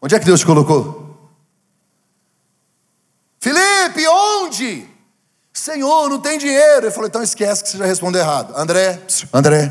[0.00, 1.30] Onde é que Deus te colocou?
[3.38, 4.88] Felipe, onde?
[5.52, 6.86] Senhor, não tem dinheiro.
[6.86, 8.52] Ele falou, então esquece que você já respondeu errado.
[8.56, 9.00] André,
[9.32, 9.70] André,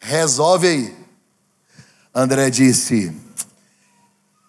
[0.00, 1.06] resolve aí.
[2.14, 3.14] André disse: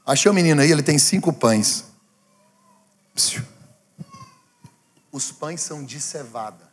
[0.05, 1.85] Achei o menino aí, ele tem cinco pães.
[5.11, 6.71] Os pães são de cevada.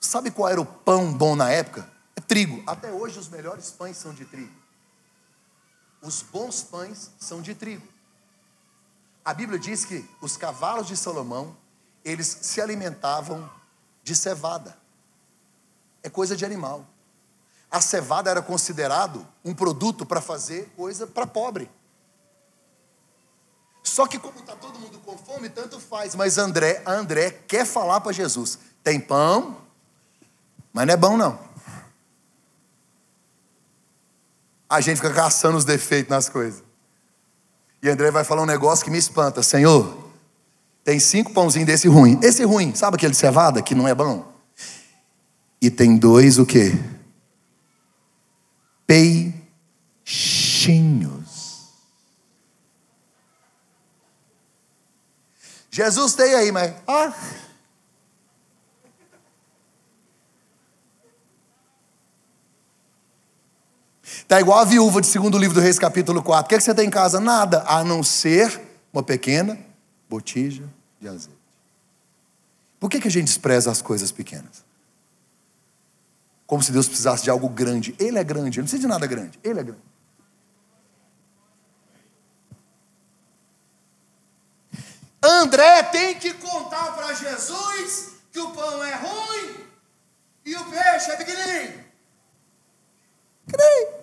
[0.00, 1.90] Sabe qual era o pão bom na época?
[2.14, 2.62] É trigo.
[2.66, 4.52] Até hoje os melhores pães são de trigo.
[6.02, 7.86] Os bons pães são de trigo.
[9.24, 11.56] A Bíblia diz que os cavalos de Salomão,
[12.04, 13.50] eles se alimentavam
[14.02, 14.78] de cevada.
[16.02, 16.86] É coisa de animal
[17.70, 21.70] a cevada era considerado um produto para fazer coisa para pobre.
[23.82, 26.14] Só que como está todo mundo com fome, tanto faz.
[26.14, 29.58] Mas André, André quer falar para Jesus: tem pão,
[30.72, 31.38] mas não é bom não.
[34.68, 36.62] A gente fica caçando os defeitos nas coisas.
[37.82, 39.96] E André vai falar um negócio que me espanta: Senhor,
[40.84, 42.18] tem cinco pãozinhos desse ruim.
[42.22, 44.30] Esse ruim, sabe aquele cevada que não é bom?
[45.60, 46.72] E tem dois o quê?
[48.88, 49.38] Peixinhos.
[55.70, 56.74] Jesus tem aí, mas.
[56.88, 57.14] Ah.
[64.02, 66.44] Está igual a viúva de segundo livro do Reis, capítulo 4.
[66.44, 67.20] O que, é que você tem em casa?
[67.20, 68.60] Nada, a não ser
[68.92, 69.58] uma pequena
[70.08, 70.64] botija
[71.00, 71.38] de azeite.
[72.80, 74.67] Por que, que a gente despreza as coisas pequenas?
[76.48, 77.94] Como se Deus precisasse de algo grande.
[77.98, 79.38] Ele é grande, ele não precisa de nada grande.
[79.44, 79.82] Ele é grande.
[85.22, 89.56] André tem que contar para Jesus que o pão é ruim
[90.42, 91.84] e o peixe é pequenininho.
[93.46, 93.98] Creio.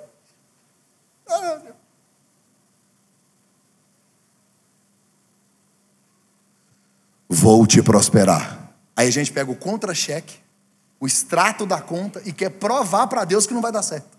[7.27, 8.71] Vou te prosperar.
[8.95, 10.44] Aí a gente pega o contra-cheque
[10.99, 14.15] o extrato da conta e quer provar para Deus que não vai dar certo.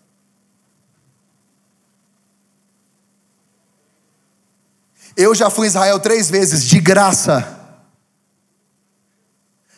[5.16, 7.54] Eu já fui em Israel três vezes, de graça.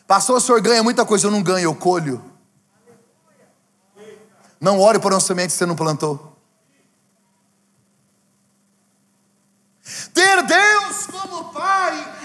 [0.06, 2.24] Pastor, o senhor ganha muita coisa, eu não ganho, eu colho.
[4.60, 6.36] Não ore por um semente que você não plantou.
[10.12, 11.77] Ter Deus como Pai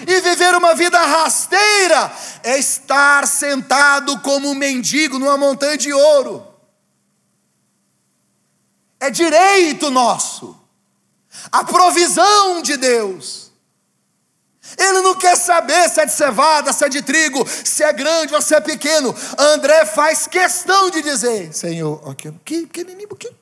[0.07, 2.11] e viver uma vida rasteira
[2.43, 6.47] é estar sentado como um mendigo numa montanha de ouro.
[8.99, 10.57] É direito nosso,
[11.51, 13.51] a provisão de Deus.
[14.77, 18.33] Ele não quer saber se é de cevada, se é de trigo, se é grande
[18.33, 19.13] ou se é pequeno.
[19.37, 23.33] André faz questão de dizer: Senhor, que, que, que, que,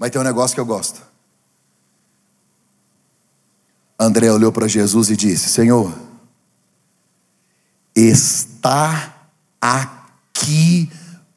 [0.00, 1.02] Mas tem um negócio que eu gosto.
[3.98, 5.94] André olhou para Jesus e disse: Senhor,
[7.94, 9.28] está
[9.60, 10.90] aqui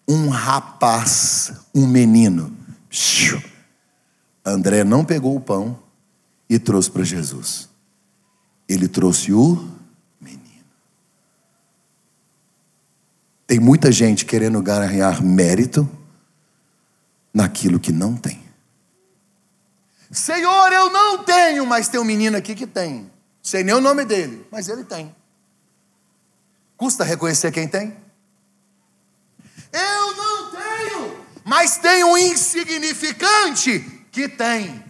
[0.07, 2.55] um rapaz, um menino.
[4.45, 5.77] André não pegou o pão
[6.49, 7.67] e trouxe para Jesus.
[8.69, 9.55] Ele trouxe o
[10.21, 10.63] menino.
[13.45, 15.89] Tem muita gente querendo ganhar mérito
[17.33, 18.42] naquilo que não tem.
[20.13, 23.11] Senhor, eu não tenho, mas tem um menino aqui que tem.
[23.41, 25.13] Sei nem o nome dele, mas ele tem.
[26.77, 27.97] Custa reconhecer quem tem?
[29.71, 33.79] Eu não tenho, mas tem um insignificante
[34.11, 34.85] que tem.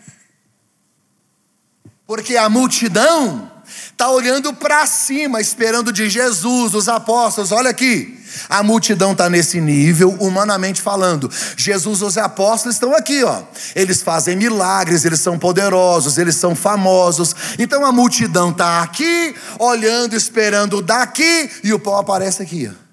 [2.06, 7.52] Porque a multidão está olhando para cima, esperando de Jesus, os apóstolos.
[7.52, 11.30] Olha aqui, a multidão está nesse nível, humanamente falando.
[11.56, 13.44] Jesus, os apóstolos estão aqui, ó.
[13.76, 17.36] Eles fazem milagres, eles são poderosos, eles são famosos.
[17.60, 22.70] Então a multidão está aqui, olhando, esperando daqui, e o pau aparece aqui.
[22.72, 22.84] Ó.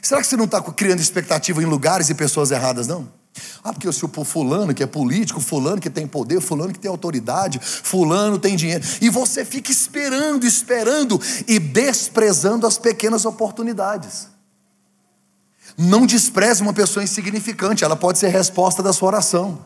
[0.00, 3.17] Será que você não está criando expectativa em lugares e pessoas erradas, não?
[3.62, 6.90] Ah, porque se o fulano que é político, fulano que tem poder, fulano que tem
[6.90, 14.28] autoridade, fulano tem dinheiro, e você fica esperando, esperando e desprezando as pequenas oportunidades.
[15.76, 19.58] Não despreze uma pessoa insignificante, ela pode ser resposta da sua oração.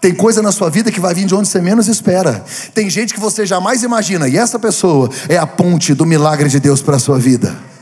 [0.00, 2.44] Tem coisa na sua vida que vai vir de onde você menos espera.
[2.72, 6.58] Tem gente que você jamais imagina, e essa pessoa é a ponte do milagre de
[6.60, 7.73] Deus para a sua vida.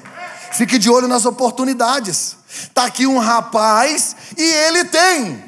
[0.52, 2.36] Fique de olho nas oportunidades.
[2.48, 5.42] Está aqui um rapaz e ele tem.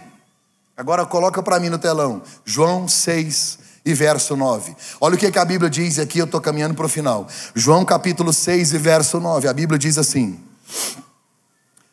[0.77, 2.23] Agora coloca para mim no telão.
[2.45, 4.75] João 6 e verso 9.
[5.01, 7.29] Olha o que, que a Bíblia diz aqui, eu estou caminhando para o final.
[7.55, 9.47] João capítulo 6 e verso 9.
[9.47, 10.41] A Bíblia diz assim.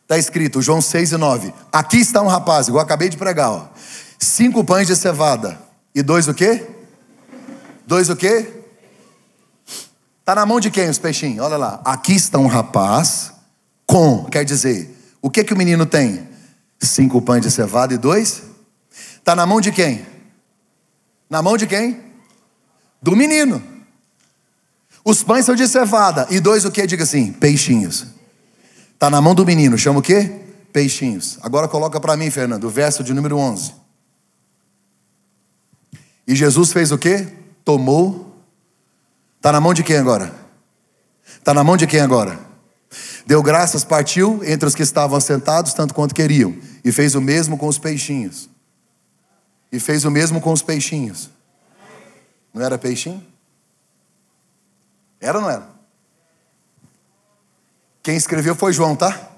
[0.02, 1.54] Está escrito, João 6 e 9.
[1.70, 3.50] Aqui está um rapaz, igual acabei de pregar.
[3.50, 3.66] Ó.
[4.18, 5.58] Cinco pães de cevada.
[5.94, 6.66] E dois o quê?
[7.86, 8.61] Dois o quê?
[10.22, 11.44] Está na mão de quem os peixinhos?
[11.44, 11.82] Olha lá.
[11.84, 13.32] Aqui está um rapaz
[13.84, 16.28] com, quer dizer, o que que o menino tem?
[16.80, 18.40] Cinco pães de cevada e dois?
[19.16, 20.06] Está na mão de quem?
[21.28, 22.00] Na mão de quem?
[23.02, 23.60] Do menino.
[25.04, 26.28] Os pães são de cevada.
[26.30, 26.86] E dois o que?
[26.86, 28.06] Diga assim, peixinhos.
[28.94, 29.76] Está na mão do menino.
[29.76, 30.40] Chama o quê?
[30.72, 31.36] Peixinhos.
[31.42, 33.74] Agora coloca para mim, Fernando, o verso de número 11.
[36.28, 37.26] E Jesus fez o quê?
[37.64, 38.31] Tomou
[39.42, 40.32] Está na mão de quem agora?
[41.36, 42.38] Está na mão de quem agora?
[43.26, 47.58] Deu graças, partiu entre os que estavam sentados, tanto quanto queriam, e fez o mesmo
[47.58, 48.48] com os peixinhos.
[49.72, 51.28] E fez o mesmo com os peixinhos.
[52.54, 53.20] Não era peixinho?
[55.20, 55.68] Era ou não era?
[58.00, 59.28] Quem escreveu foi João, tá?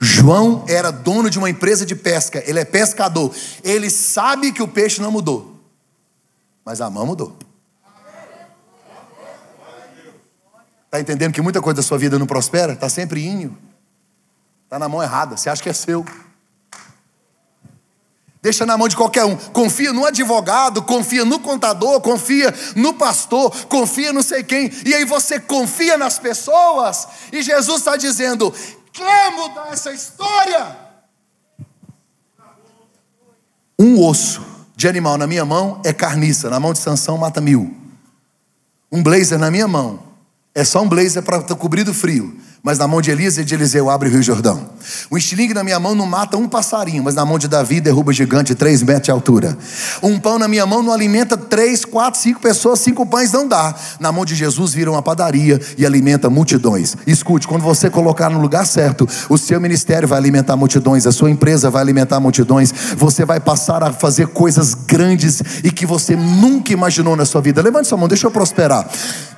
[0.00, 3.34] João era dono de uma empresa de pesca, ele é pescador.
[3.64, 5.60] Ele sabe que o peixe não mudou,
[6.64, 7.36] mas a mão mudou.
[10.96, 12.72] Está entendendo que muita coisa da sua vida não prospera?
[12.72, 13.56] Está sempre inho.
[14.64, 15.36] Está na mão errada.
[15.36, 16.06] Você acha que é seu.
[18.40, 19.36] Deixa na mão de qualquer um.
[19.36, 24.72] Confia no advogado, confia no contador, confia no pastor, confia não sei quem.
[24.86, 27.08] E aí você confia nas pessoas.
[27.30, 28.50] E Jesus está dizendo:
[28.90, 30.78] quer mudar essa história?
[33.78, 34.42] Um osso
[34.74, 37.76] de animal na minha mão é carniça, na mão de Sansão mata mil.
[38.90, 40.05] Um blazer na minha mão
[40.56, 42.34] é só um blazer para cobrir do frio.
[42.62, 44.68] Mas na mão de Elias e de Eliseu abre o Rio Jordão.
[45.10, 48.12] Um estilingue na minha mão não mata um passarinho, mas na mão de Davi derruba
[48.12, 49.56] gigante de três metros de altura.
[50.02, 53.74] Um pão na minha mão não alimenta três, quatro, cinco pessoas, cinco pães não dá.
[54.00, 56.96] Na mão de Jesus vira uma padaria e alimenta multidões.
[57.06, 61.30] Escute, quando você colocar no lugar certo, o seu ministério vai alimentar multidões, a sua
[61.30, 66.72] empresa vai alimentar multidões, você vai passar a fazer coisas grandes e que você nunca
[66.72, 67.62] imaginou na sua vida.
[67.62, 68.88] Levante sua mão, deixa eu prosperar.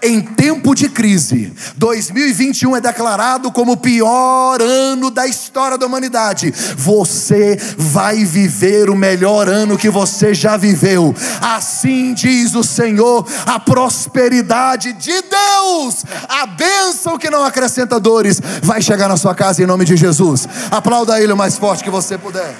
[0.02, 5.86] Em tempo de crise, 2021 é declarado declarado como o pior ano da história da
[5.86, 11.14] humanidade, você vai viver o melhor ano que você já viveu.
[11.40, 18.82] Assim diz o Senhor, a prosperidade de Deus, a bênção que não acrescenta dores, vai
[18.82, 20.46] chegar na sua casa em nome de Jesus.
[20.70, 22.54] Aplauda Ele o mais forte que você puder.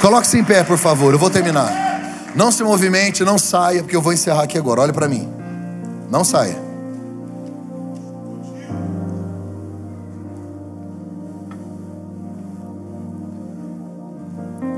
[0.00, 1.70] Coloque-se em pé, por favor, eu vou terminar.
[2.34, 4.80] Não se movimente, não saia, porque eu vou encerrar aqui agora.
[4.80, 5.41] Olhe para mim.
[6.12, 6.58] Não saia.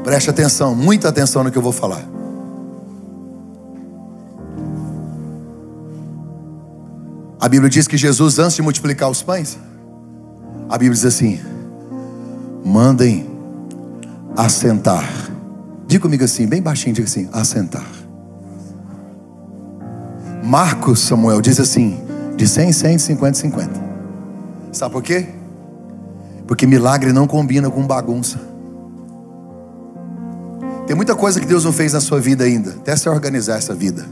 [0.04, 2.04] Preste atenção, muita atenção no que eu vou falar.
[7.40, 9.58] A Bíblia diz que Jesus, antes de multiplicar os pães,
[10.68, 11.40] a Bíblia diz assim:
[12.64, 13.28] mandem
[14.36, 15.04] assentar.
[15.88, 18.03] Diga comigo assim, bem baixinho, diga assim: assentar.
[20.44, 21.98] Marcos Samuel diz assim:
[22.36, 23.70] de 100 em 100, de 50 em 50.
[24.72, 25.26] Sabe por quê?
[26.46, 28.38] Porque milagre não combina com bagunça.
[30.86, 33.74] Tem muita coisa que Deus não fez na sua vida ainda, até se organizar essa
[33.74, 34.04] vida.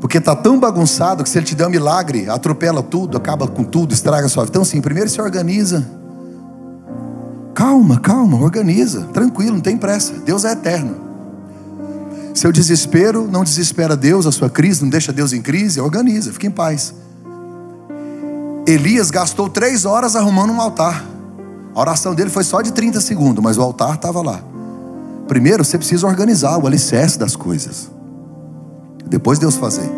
[0.00, 3.64] Porque está tão bagunçado que se ele te der um milagre, atropela tudo, acaba com
[3.64, 4.52] tudo, estraga a sua vida.
[4.52, 5.84] Então, sim, primeiro se organiza.
[7.52, 10.12] Calma, calma, organiza, tranquilo, não tem pressa.
[10.24, 11.07] Deus é eterno.
[12.38, 16.46] Seu desespero não desespera Deus, a sua crise não deixa Deus em crise, organiza, fica
[16.46, 16.94] em paz.
[18.64, 21.04] Elias gastou três horas arrumando um altar.
[21.74, 24.40] A oração dele foi só de 30 segundos, mas o altar estava lá.
[25.26, 27.90] Primeiro você precisa organizar o alicerce das coisas.
[29.04, 29.90] Depois Deus fazer.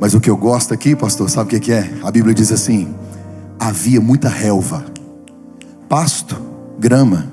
[0.00, 1.88] Mas o que eu gosto aqui, pastor, sabe o que é?
[2.02, 2.92] A Bíblia diz assim:
[3.60, 4.84] havia muita relva,
[5.88, 6.36] pasto,
[6.80, 7.28] grama.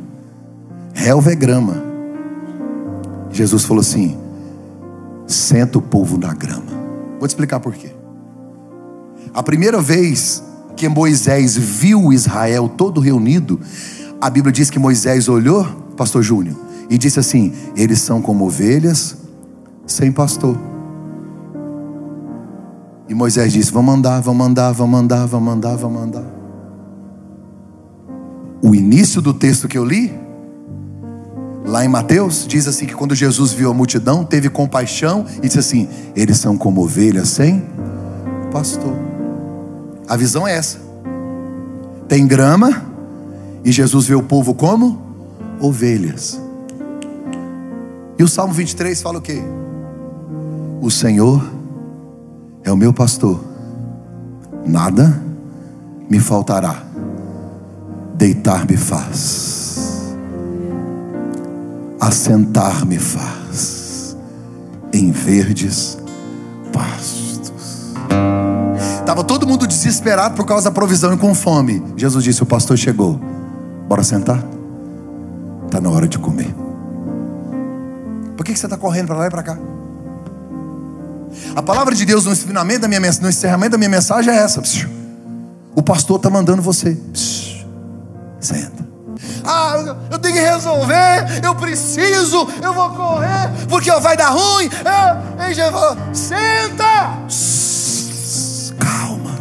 [0.94, 1.89] Relva é grama.
[3.32, 4.18] Jesus falou assim:
[5.28, 6.80] senta o povo na grama.
[7.20, 7.92] Vou te explicar por quê.
[9.34, 10.44] A primeira vez
[10.76, 13.60] que Moisés viu Israel todo reunido,
[14.20, 15.66] a Bíblia diz que Moisés olhou,
[15.96, 16.56] pastor Júnior,
[16.90, 19.18] e disse assim: eles são como ovelhas
[19.86, 20.58] sem pastor.
[23.08, 26.26] E Moisés disse: Vamos andar, vamos andar, vamos andar, vamos andar, vamos andar.
[28.62, 30.14] O início do texto que eu li,
[31.70, 35.60] lá em Mateus, diz assim: que quando Jesus viu a multidão, teve compaixão e disse
[35.60, 37.64] assim: Eles são como ovelhas sem
[38.52, 38.96] pastor.
[40.08, 40.80] A visão é essa:
[42.08, 42.84] tem grama,
[43.64, 45.02] e Jesus vê o povo como
[45.62, 46.42] ovelhas.
[48.18, 49.42] E o Salmo 23 fala o quê?
[50.82, 51.48] O Senhor
[52.64, 53.42] é o meu pastor,
[54.66, 55.22] nada
[56.10, 56.84] me faltará.
[58.16, 59.59] Deitar-me faz,
[62.10, 64.18] assentar-me faz
[64.92, 65.98] em verdes
[66.74, 67.94] pastos.
[69.00, 71.84] Estava todo mundo desesperado por causa da provisão e com fome.
[71.96, 73.20] Jesus disse: O pastor chegou.
[73.88, 74.44] Bora sentar?
[75.66, 76.54] Está na hora de comer.
[78.36, 79.58] Por que você está correndo para lá e para cá?
[81.56, 84.62] A palavra de Deus no ensinamento da minha no encerramento da minha mensagem é essa.
[85.76, 86.98] O pastor está mandando você.
[88.40, 88.89] Senta.
[89.52, 94.70] Ah, eu tenho que resolver, eu preciso, eu vou correr, porque vai dar ruim.
[95.40, 97.18] Eu, Jesus, senta.
[98.78, 99.40] Calma.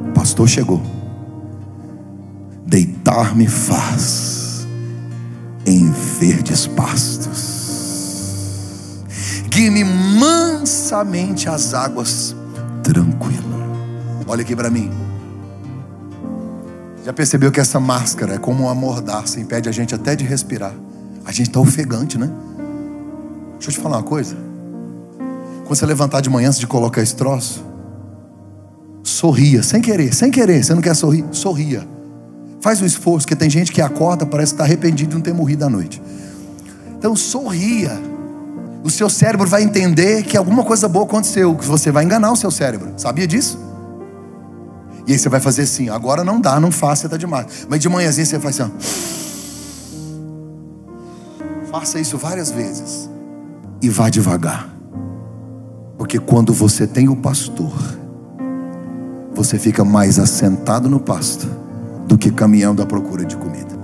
[0.00, 0.80] O pastor chegou.
[2.66, 4.66] Deitar-me faz
[5.66, 7.60] em verdes pastos
[9.60, 12.34] guie-me mansamente às águas
[12.82, 13.44] tranquilo.
[14.26, 14.90] Olha aqui para mim.
[17.04, 20.74] Já percebeu que essa máscara é como uma mordaça, impede a gente até de respirar.
[21.24, 22.30] A gente está ofegante, né?
[23.52, 24.36] Deixa eu te falar uma coisa.
[25.64, 27.64] Quando você levantar de manhã antes de colocar esse troço,
[29.02, 30.62] sorria, sem querer, sem querer.
[30.62, 31.24] Você não quer sorrir?
[31.32, 31.86] Sorria.
[32.60, 35.32] Faz um esforço, porque tem gente que acorda, parece que está arrependido de não ter
[35.32, 36.02] morrido à noite.
[36.98, 37.98] Então sorria
[38.82, 42.36] o seu cérebro vai entender que alguma coisa boa aconteceu, que você vai enganar o
[42.36, 42.92] seu cérebro.
[42.96, 43.58] Sabia disso?
[45.06, 47.66] E aí você vai fazer assim, agora não dá, não faça, está demais.
[47.68, 48.80] Mas de manhãzinha você faz assim, ó.
[51.70, 53.08] Faça isso várias vezes.
[53.80, 54.68] E vá devagar.
[55.96, 57.72] Porque quando você tem o pastor,
[59.34, 61.46] você fica mais assentado no pasto
[62.06, 63.78] do que caminhando à procura de comida.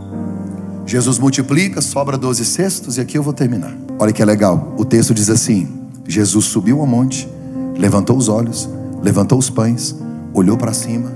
[0.84, 3.74] Jesus multiplica, sobra 12 cestos, e aqui eu vou terminar.
[3.98, 4.74] Olha que é legal.
[4.78, 5.68] O texto diz assim:
[6.06, 7.28] Jesus subiu ao monte,
[7.76, 8.68] levantou os olhos,
[9.02, 9.96] levantou os pães,
[10.38, 11.10] olhou para cima,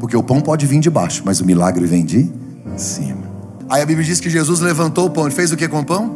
[0.00, 2.30] porque o pão pode vir de baixo, mas o milagre vem de
[2.76, 3.22] cima.
[3.68, 5.84] Aí a Bíblia diz que Jesus levantou o pão, ele fez o que com o
[5.84, 6.10] pão?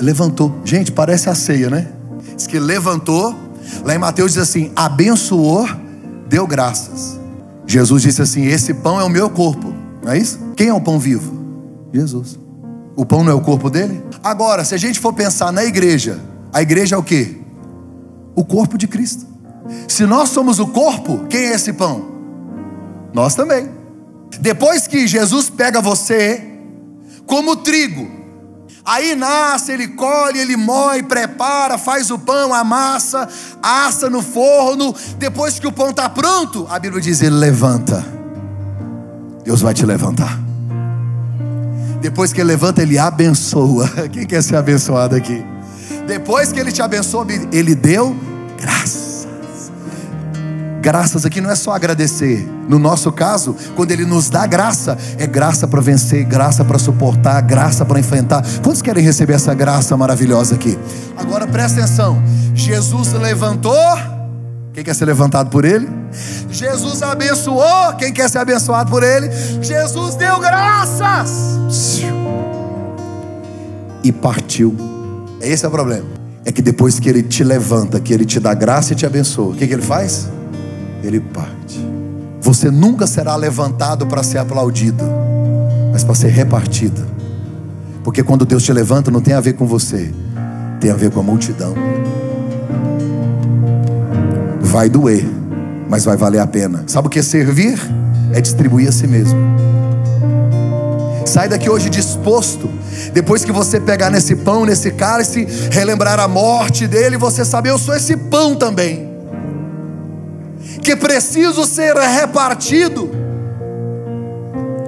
[0.00, 0.52] Levantou.
[0.64, 1.88] Gente, parece a ceia, né?
[2.34, 3.36] Diz que levantou.
[3.84, 5.68] Lá em Mateus diz assim: abençoou,
[6.28, 7.20] deu graças.
[7.66, 9.72] Jesus disse assim: Esse pão é o meu corpo,
[10.02, 10.38] não é isso?
[10.56, 11.38] Quem é o pão vivo?
[11.92, 12.38] Jesus.
[12.96, 14.02] O pão não é o corpo dele?
[14.22, 16.18] Agora, se a gente for pensar na igreja,
[16.52, 17.40] a igreja é o que?
[18.34, 19.29] O corpo de Cristo.
[19.88, 22.10] Se nós somos o corpo, quem é esse pão?
[23.12, 23.68] Nós também.
[24.40, 26.42] Depois que Jesus pega você
[27.26, 28.08] como trigo,
[28.84, 33.28] aí nasce, ele colhe, ele moe, prepara, faz o pão, amassa,
[33.62, 34.94] assa no forno.
[35.18, 38.04] Depois que o pão está pronto, a Bíblia diz: ele levanta.
[39.44, 40.38] Deus vai te levantar.
[42.00, 43.88] Depois que ele levanta, ele abençoa.
[44.12, 45.44] Quem quer ser abençoado aqui?
[46.06, 48.16] Depois que ele te abençoa, ele deu
[48.58, 48.99] graças.
[50.80, 52.48] Graças aqui não é só agradecer.
[52.68, 57.40] No nosso caso, quando ele nos dá graça, é graça para vencer, graça para suportar,
[57.42, 58.42] graça para enfrentar.
[58.62, 60.78] Quantos querem receber essa graça maravilhosa aqui?
[61.16, 62.22] Agora presta atenção.
[62.54, 63.74] Jesus levantou.
[64.72, 65.88] Quem quer ser levantado por ele?
[66.50, 67.94] Jesus abençoou.
[67.98, 69.30] Quem quer ser abençoado por ele?
[69.60, 71.58] Jesus deu graças.
[74.02, 74.74] E partiu.
[75.42, 76.06] Esse é o problema.
[76.44, 79.52] é que depois que Ele te levanta, que Ele te dá graça e te abençoa,
[79.52, 80.28] o que, que Ele faz?
[81.02, 81.84] Ele parte.
[82.40, 85.04] Você nunca será levantado para ser aplaudido,
[85.92, 87.04] mas para ser repartido.
[88.02, 90.12] Porque quando Deus te levanta, não tem a ver com você,
[90.80, 91.74] tem a ver com a multidão.
[94.60, 95.26] Vai doer,
[95.88, 96.84] mas vai valer a pena.
[96.86, 97.78] Sabe o que é servir?
[98.32, 99.38] É distribuir a si mesmo.
[101.26, 102.68] Sai daqui hoje disposto.
[103.12, 107.78] Depois que você pegar nesse pão, nesse cálice, relembrar a morte dele, você saber, eu
[107.78, 109.09] sou esse pão também.
[110.82, 113.10] Que preciso ser repartido.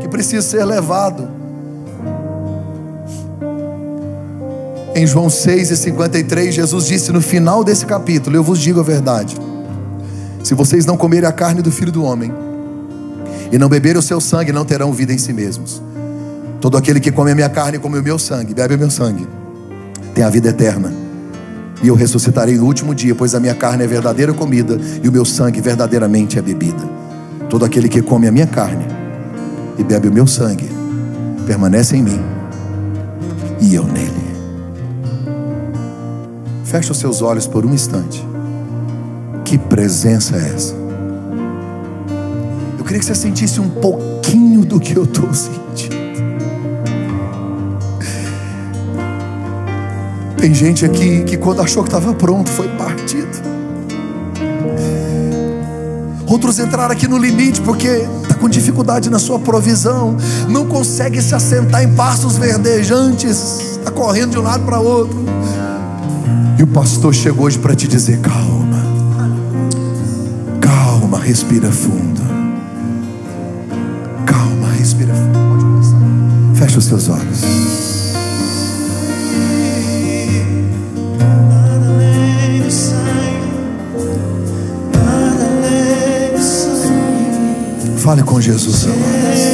[0.01, 1.29] Que preciso ser levado.
[4.95, 9.37] Em João 6,53, Jesus disse no final desse capítulo: Eu vos digo a verdade.
[10.45, 12.33] Se vocês não comerem a carne do filho do homem
[13.51, 15.83] e não beberem o seu sangue, não terão vida em si mesmos.
[16.61, 19.27] Todo aquele que come a minha carne come o meu sangue, bebe o meu sangue,
[20.15, 20.93] tem a vida eterna.
[21.83, 25.13] E eu ressuscitarei no último dia, pois a minha carne é verdadeira comida e o
[25.13, 26.89] meu sangue verdadeiramente é bebida.
[27.51, 28.87] Todo aquele que come a minha carne
[29.77, 30.71] e bebe o meu sangue,
[31.45, 32.21] permanece em mim
[33.61, 34.23] e eu nele.
[36.65, 38.25] Feche os seus olhos por um instante.
[39.45, 40.75] Que presença é essa?
[42.79, 46.02] Eu queria que você sentisse um pouquinho do que eu estou sentindo.
[50.43, 53.31] Tem gente aqui que quando achou que estava pronto foi partido.
[56.27, 60.17] Outros entraram aqui no limite porque está com dificuldade na sua provisão,
[60.49, 65.17] não consegue se assentar em pastos verdejantes, está correndo de um lado para outro.
[66.59, 68.85] E o pastor chegou hoje para te dizer: calma,
[70.61, 72.21] calma, respira fundo.
[74.27, 76.57] Calma, respira fundo.
[76.57, 77.72] Fecha os seus olhos.
[88.03, 89.52] Fale com Jesus agora.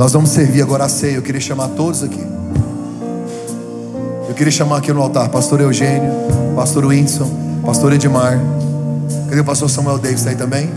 [0.00, 1.16] Nós vamos servir agora a ceia.
[1.16, 2.26] Eu queria chamar todos aqui.
[4.26, 6.10] Eu queria chamar aqui no altar Pastor Eugênio,
[6.56, 7.30] Pastor Whindersson,
[7.62, 8.40] Pastor Edmar.
[9.28, 10.20] Cadê o Pastor Samuel Davis?
[10.20, 10.70] Está aí também?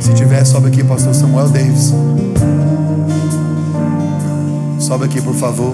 [0.00, 1.94] Se tiver, sobe aqui, Pastor Samuel Davis.
[4.80, 5.72] Sobe aqui, por favor.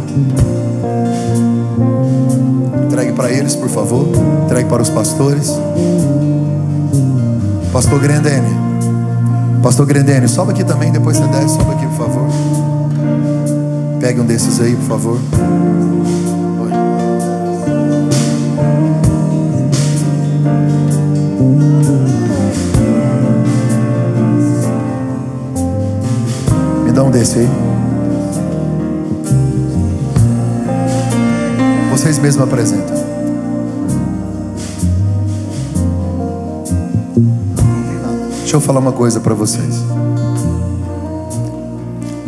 [2.85, 4.07] Entregue para eles, por favor.
[4.45, 5.51] Entregue para os pastores.
[7.73, 8.55] Pastor Grandene.
[9.63, 11.55] Pastor Grandene, sobe aqui também, depois você desce.
[11.55, 12.54] Sobe aqui, por favor.
[14.05, 15.19] Pegue um desses aí, por favor.
[26.85, 27.49] Me dá um desse aí.
[31.91, 32.95] vocês mesmos apresentam.
[38.41, 39.94] Deixa eu falar uma coisa para vocês.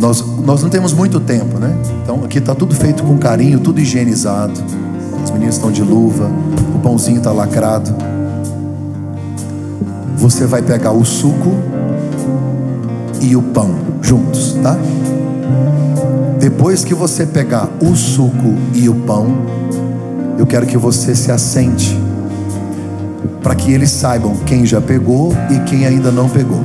[0.07, 1.77] Nós, nós não temos muito tempo, né?
[2.01, 4.53] Então aqui está tudo feito com carinho, tudo higienizado.
[5.25, 6.31] Os meninos estão de luva,
[6.77, 7.93] o pãozinho está lacrado.
[10.17, 11.57] Você vai pegar o suco
[13.21, 14.79] e o pão juntos, tá?
[16.39, 19.27] Depois que você pegar o suco e o pão,
[20.39, 22.01] eu quero que você se assente,
[23.43, 26.65] para que eles saibam quem já pegou e quem ainda não pegou.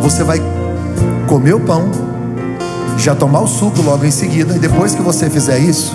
[0.00, 0.40] Você vai
[1.28, 1.90] comer o pão,
[2.96, 5.94] já tomar o suco logo em seguida, e depois que você fizer isso,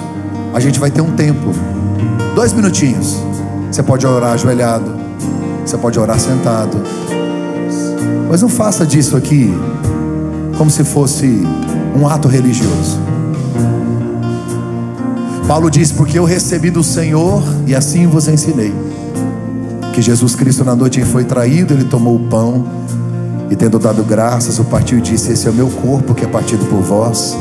[0.53, 1.51] a gente vai ter um tempo,
[2.35, 3.17] dois minutinhos.
[3.69, 4.93] Você pode orar ajoelhado,
[5.65, 6.77] você pode orar sentado,
[8.29, 9.51] mas não faça disso aqui
[10.55, 11.41] como se fosse
[11.99, 12.99] um ato religioso.
[15.47, 18.73] Paulo diz: Porque eu recebi do Senhor e assim vos ensinei.
[19.93, 22.65] Que Jesus Cristo, na noite em que foi traído, ele tomou o pão
[23.53, 26.27] e, tendo dado graças, o partiu e disse: Esse é o meu corpo que é
[26.27, 27.37] partido por vós,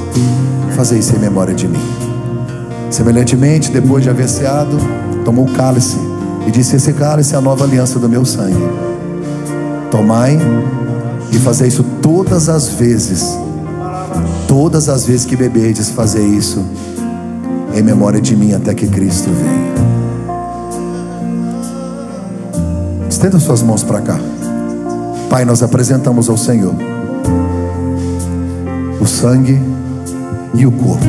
[0.77, 1.81] fazei isso em memória de mim.
[2.91, 4.77] Semelhantemente, depois de haver ceado,
[5.25, 5.97] tomou o cálice
[6.47, 8.63] e disse: Esse cálice é a nova aliança do meu sangue.
[9.91, 10.39] Tomai
[11.31, 13.25] e fazer isso todas as vezes.
[14.47, 16.63] Todas as vezes que beberdes, fazer isso
[17.75, 19.73] em memória de mim até que Cristo venha.
[23.09, 24.32] Estenda suas mãos para cá.
[25.33, 26.75] Pai, nós apresentamos ao Senhor
[29.01, 29.59] o sangue
[30.53, 31.07] e o corpo.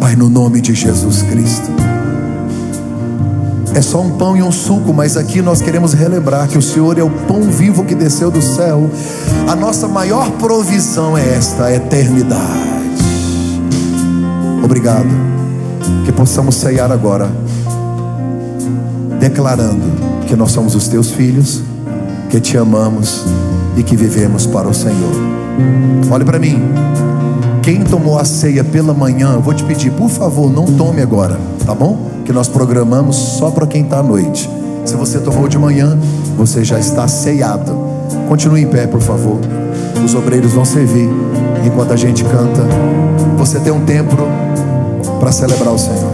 [0.00, 1.70] Pai, no nome de Jesus Cristo.
[3.74, 6.98] É só um pão e um suco, mas aqui nós queremos relembrar que o Senhor
[6.98, 8.88] é o pão vivo que desceu do céu.
[9.46, 12.40] A nossa maior provisão é esta a eternidade.
[14.64, 15.10] Obrigado.
[16.06, 17.30] Que possamos ceiar agora,
[19.20, 19.84] declarando
[20.26, 21.62] que nós somos os teus filhos,
[22.32, 23.26] que te amamos
[23.76, 25.12] e que vivemos para o Senhor.
[26.10, 26.62] Olhe para mim.
[27.62, 31.38] Quem tomou a ceia pela manhã, eu vou te pedir, por favor, não tome agora,
[31.66, 32.10] tá bom?
[32.24, 34.48] Que nós programamos só para quem está à noite.
[34.86, 35.98] Se você tomou de manhã,
[36.34, 37.76] você já está ceiado.
[38.30, 39.38] Continue em pé, por favor.
[40.02, 41.10] Os obreiros vão servir
[41.66, 42.62] enquanto a gente canta.
[43.36, 44.16] Você tem um tempo
[45.20, 46.11] para celebrar o Senhor.